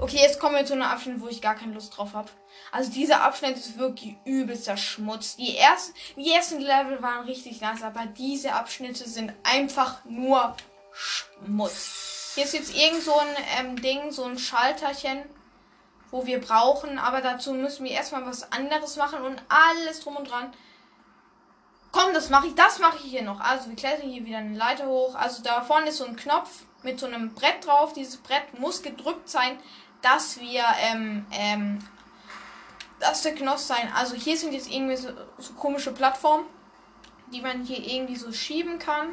Okay, 0.00 0.18
jetzt 0.20 0.40
kommen 0.40 0.56
wir 0.56 0.66
zu 0.66 0.72
einem 0.72 0.82
Abschnitt, 0.82 1.20
wo 1.20 1.28
ich 1.28 1.40
gar 1.40 1.54
keine 1.54 1.72
Lust 1.72 1.96
drauf 1.96 2.14
habe. 2.14 2.28
Also 2.72 2.90
dieser 2.90 3.22
Abschnitt 3.22 3.56
ist 3.56 3.78
wirklich 3.78 4.16
übelster 4.24 4.76
Schmutz. 4.76 5.36
Die 5.36 5.56
ersten, 5.56 5.94
die 6.16 6.32
ersten 6.32 6.60
Level 6.60 7.00
waren 7.00 7.24
richtig 7.26 7.60
nice, 7.60 7.82
aber 7.82 8.06
diese 8.06 8.52
Abschnitte 8.52 9.08
sind 9.08 9.32
einfach 9.44 10.04
nur 10.04 10.56
Schmutz. 10.92 12.32
Hier 12.34 12.44
ist 12.44 12.54
jetzt 12.54 12.74
irgend 12.74 13.02
so 13.02 13.16
ein 13.16 13.28
ähm, 13.58 13.80
Ding, 13.80 14.10
so 14.10 14.24
ein 14.24 14.38
Schalterchen, 14.38 15.22
wo 16.10 16.26
wir 16.26 16.40
brauchen, 16.40 16.98
aber 16.98 17.20
dazu 17.20 17.54
müssen 17.54 17.84
wir 17.84 17.92
erstmal 17.92 18.26
was 18.26 18.50
anderes 18.50 18.96
machen 18.96 19.22
und 19.22 19.40
alles 19.48 20.00
drum 20.00 20.16
und 20.16 20.28
dran. 20.28 20.52
Komm, 21.92 22.14
das 22.14 22.30
mache 22.30 22.46
ich, 22.48 22.54
das 22.54 22.78
mache 22.78 22.98
ich 22.98 23.10
hier 23.10 23.22
noch. 23.22 23.40
Also 23.40 23.68
wir 23.68 23.76
klettern 23.76 24.08
hier 24.08 24.24
wieder 24.24 24.38
eine 24.38 24.56
Leiter 24.56 24.86
hoch. 24.86 25.14
Also 25.14 25.42
da 25.42 25.62
vorne 25.62 25.88
ist 25.88 25.98
so 25.98 26.04
ein 26.04 26.16
Knopf 26.16 26.62
mit 26.82 27.00
so 27.00 27.06
einem 27.06 27.34
Brett 27.34 27.66
drauf. 27.66 27.92
Dieses 27.92 28.16
Brett 28.18 28.58
muss 28.58 28.82
gedrückt 28.82 29.28
sein, 29.28 29.58
dass 30.02 30.38
wir, 30.40 30.64
ähm, 30.80 31.26
ähm, 31.32 31.78
dass 33.00 33.22
der 33.22 33.34
Knoss 33.34 33.66
sein. 33.66 33.90
Also 33.94 34.14
hier 34.14 34.36
sind 34.36 34.52
jetzt 34.52 34.70
irgendwie 34.70 34.96
so, 34.96 35.08
so 35.38 35.52
komische 35.54 35.92
Plattformen, 35.92 36.46
die 37.32 37.40
man 37.40 37.64
hier 37.64 37.78
irgendwie 37.78 38.16
so 38.16 38.32
schieben 38.32 38.78
kann. 38.78 39.08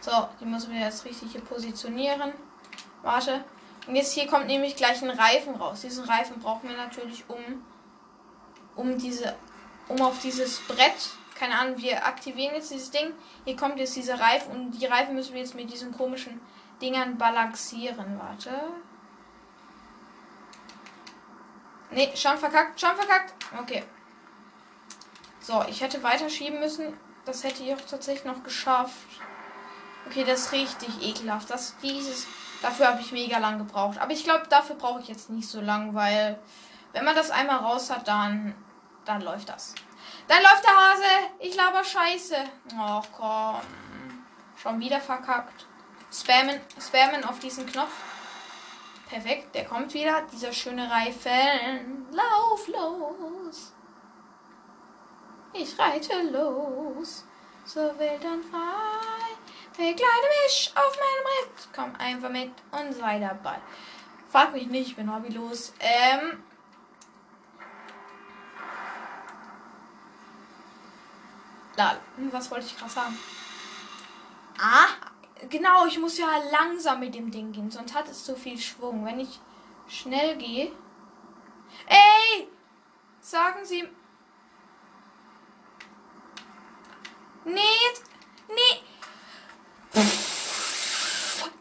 So, 0.00 0.28
die 0.40 0.46
müssen 0.46 0.72
wir 0.72 0.80
jetzt 0.80 1.04
richtig 1.04 1.32
hier 1.32 1.42
positionieren. 1.42 2.32
Warte. 3.02 3.44
Und 3.86 3.96
jetzt 3.96 4.12
hier 4.12 4.26
kommt 4.26 4.46
nämlich 4.46 4.76
gleich 4.76 5.02
ein 5.02 5.10
Reifen 5.10 5.54
raus. 5.56 5.80
Diesen 5.82 6.04
Reifen 6.04 6.40
brauchen 6.40 6.68
wir 6.68 6.76
natürlich, 6.76 7.24
um, 7.28 7.64
um 8.76 8.98
diese, 8.98 9.34
um 9.88 10.00
auf 10.02 10.20
dieses 10.20 10.60
Brett 10.60 11.10
keine 11.38 11.56
Ahnung, 11.56 11.78
wir 11.78 12.04
aktivieren 12.04 12.54
jetzt 12.54 12.70
dieses 12.72 12.90
Ding. 12.90 13.12
Hier 13.44 13.56
kommt 13.56 13.78
jetzt 13.78 13.94
diese 13.94 14.18
Reifen 14.18 14.50
und 14.52 14.70
die 14.72 14.86
Reifen 14.86 15.14
müssen 15.14 15.34
wir 15.34 15.40
jetzt 15.40 15.54
mit 15.54 15.72
diesen 15.72 15.96
komischen 15.96 16.40
Dingern 16.82 17.16
balancieren. 17.16 18.18
Warte. 18.18 18.50
Ne, 21.90 22.10
schon 22.16 22.36
verkackt, 22.38 22.80
schon 22.80 22.96
verkackt. 22.96 23.34
Okay. 23.60 23.84
So, 25.40 25.64
ich 25.68 25.80
hätte 25.80 26.02
weiterschieben 26.02 26.58
müssen. 26.58 26.92
Das 27.24 27.44
hätte 27.44 27.62
ich 27.62 27.72
auch 27.72 27.80
tatsächlich 27.80 28.24
noch 28.24 28.42
geschafft. 28.42 29.06
Okay, 30.06 30.24
das 30.24 30.46
ist 30.46 30.52
richtig 30.52 30.88
ekelhaft. 31.02 31.50
Das, 31.50 31.76
dieses, 31.82 32.26
dafür 32.62 32.88
habe 32.88 33.00
ich 33.00 33.12
mega 33.12 33.38
lang 33.38 33.58
gebraucht. 33.58 33.98
Aber 33.98 34.12
ich 34.12 34.24
glaube, 34.24 34.48
dafür 34.48 34.76
brauche 34.76 35.00
ich 35.00 35.08
jetzt 35.08 35.30
nicht 35.30 35.48
so 35.48 35.60
lang, 35.60 35.94
weil 35.94 36.38
wenn 36.92 37.04
man 37.04 37.14
das 37.14 37.30
einmal 37.30 37.58
raus 37.58 37.90
hat, 37.90 38.08
dann, 38.08 38.54
dann 39.08 39.22
läuft 39.22 39.48
das. 39.48 39.74
Dann 40.26 40.42
läuft 40.42 40.64
der 40.64 40.76
Hase. 40.76 41.32
Ich 41.38 41.56
laber 41.56 41.82
Scheiße. 41.82 42.36
Ach 42.78 43.04
komm. 43.16 43.60
Schon 44.56 44.78
wieder 44.80 45.00
verkackt. 45.00 45.66
Spammen, 46.12 46.60
spammen 46.80 47.24
auf 47.24 47.38
diesen 47.38 47.66
Knopf. 47.66 47.92
Perfekt, 49.08 49.54
der 49.54 49.64
kommt 49.64 49.94
wieder. 49.94 50.22
Dieser 50.32 50.52
schöne 50.52 50.90
Reifen. 50.90 52.06
Lauf 52.10 52.68
los. 52.68 53.72
Ich 55.54 55.78
reite 55.78 56.22
los. 56.30 57.24
So 57.64 57.80
wild 57.80 58.24
und 58.24 58.44
frei. 58.44 59.36
Begleite 59.76 60.28
mich 60.44 60.72
auf 60.74 60.96
meinem 60.96 61.24
Brett. 61.24 61.68
Komm 61.74 61.94
einfach 61.96 62.30
mit 62.30 62.52
und 62.72 62.92
sei 62.92 63.20
dabei. 63.20 63.58
Frag 64.30 64.52
mich 64.52 64.66
nicht, 64.66 64.88
ich 64.88 64.96
bin 64.96 65.14
hobbylos. 65.14 65.72
Ähm, 65.80 66.42
Lal. 71.78 72.00
Was 72.32 72.50
wollte 72.50 72.66
ich 72.66 72.76
gerade 72.76 72.90
sagen? 72.90 73.16
Ah, 74.58 74.88
genau, 75.48 75.86
ich 75.86 75.96
muss 75.98 76.18
ja 76.18 76.26
langsam 76.50 76.98
mit 76.98 77.14
dem 77.14 77.30
Ding 77.30 77.52
gehen, 77.52 77.70
sonst 77.70 77.94
hat 77.94 78.08
es 78.08 78.24
zu 78.24 78.34
viel 78.34 78.58
Schwung. 78.58 79.04
Wenn 79.06 79.20
ich 79.20 79.38
schnell 79.86 80.36
gehe. 80.36 80.72
Ey! 81.86 82.48
Sagen 83.20 83.64
Sie. 83.64 83.88
Nee, 87.44 87.60
nee. 88.48 88.82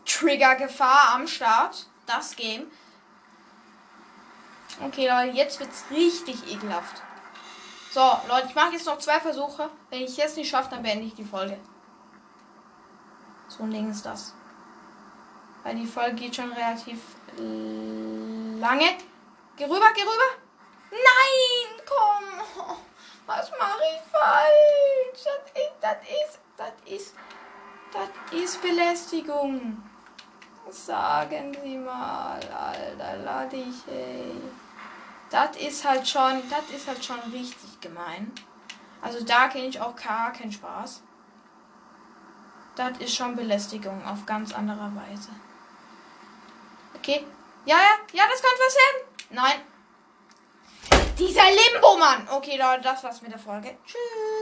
Triggergefahr 0.04 1.14
am 1.14 1.28
Start. 1.28 1.86
Das 2.08 2.36
Game. 2.36 2.72
Okay, 4.82 5.08
Leute, 5.08 5.38
jetzt 5.38 5.60
wird's 5.60 5.86
richtig 5.92 6.52
ekelhaft. 6.52 7.04
So, 7.98 8.16
Leute, 8.28 8.46
ich 8.50 8.54
mache 8.54 8.74
jetzt 8.74 8.86
noch 8.86 9.00
zwei 9.00 9.20
Versuche. 9.20 9.72
Wenn 9.90 10.04
ich 10.04 10.16
jetzt 10.18 10.38
nicht 10.38 10.52
schaffe, 10.52 10.70
dann 10.70 10.84
beende 10.84 11.08
ich 11.08 11.16
die 11.16 11.24
Folge. 11.24 11.58
So 13.48 13.64
ein 13.64 13.72
Ding 13.72 13.90
ist 13.90 14.06
das. 14.06 14.36
Weil 15.64 15.78
die 15.78 15.88
Folge 15.88 16.14
geht 16.14 16.36
schon 16.36 16.52
relativ 16.52 17.00
lange. 17.38 18.98
Geh 19.56 19.64
rüber, 19.64 19.88
geh 19.96 20.04
rüber. 20.04 20.30
Nein, 20.92 21.82
komm. 21.90 22.76
Was 23.26 23.50
mache 23.58 23.82
ich 23.96 24.12
falsch? 24.12 25.24
Das 25.26 25.64
ist, 25.64 25.74
das 25.82 25.98
ist, 26.04 26.40
das 26.56 26.74
ist, 26.86 27.16
das 27.92 28.40
ist 28.40 28.62
Belästigung. 28.62 29.82
Sagen 30.70 31.58
Sie 31.64 31.78
mal, 31.80 32.40
Alter, 32.54 33.18
lade 33.24 33.56
ich, 33.56 33.88
ey. 33.88 34.40
Das 35.30 35.58
ist 35.58 35.84
halt 35.84 36.08
schon, 36.08 36.42
das 36.50 36.70
ist 36.76 36.88
halt 36.88 37.04
schon 37.04 37.20
richtig 37.32 37.82
gemein. 37.82 38.32
Also 39.02 39.24
da 39.24 39.48
kenne 39.48 39.68
ich 39.68 39.80
auch 39.80 39.96
gar 39.96 40.32
keinen 40.32 40.52
Spaß. 40.52 41.04
Das 42.76 42.98
ist 43.00 43.16
schon 43.16 43.36
Belästigung 43.36 44.06
auf 44.06 44.26
ganz 44.26 44.54
andere 44.54 44.92
Weise. 44.96 45.30
Okay. 46.96 47.26
Ja, 47.66 47.76
ja, 47.76 47.98
ja, 48.14 48.24
das 48.32 48.42
könnte 48.42 48.60
was 48.60 48.76
werden. 48.76 49.08
Nein. 49.32 49.62
Dieser 51.18 51.46
Limbo-Mann. 51.46 52.28
Okay, 52.30 52.58
Leute, 52.58 52.84
das 52.84 53.04
war's 53.04 53.22
mit 53.22 53.32
der 53.32 53.40
Folge. 53.40 53.76
Tschüss. 53.86 54.38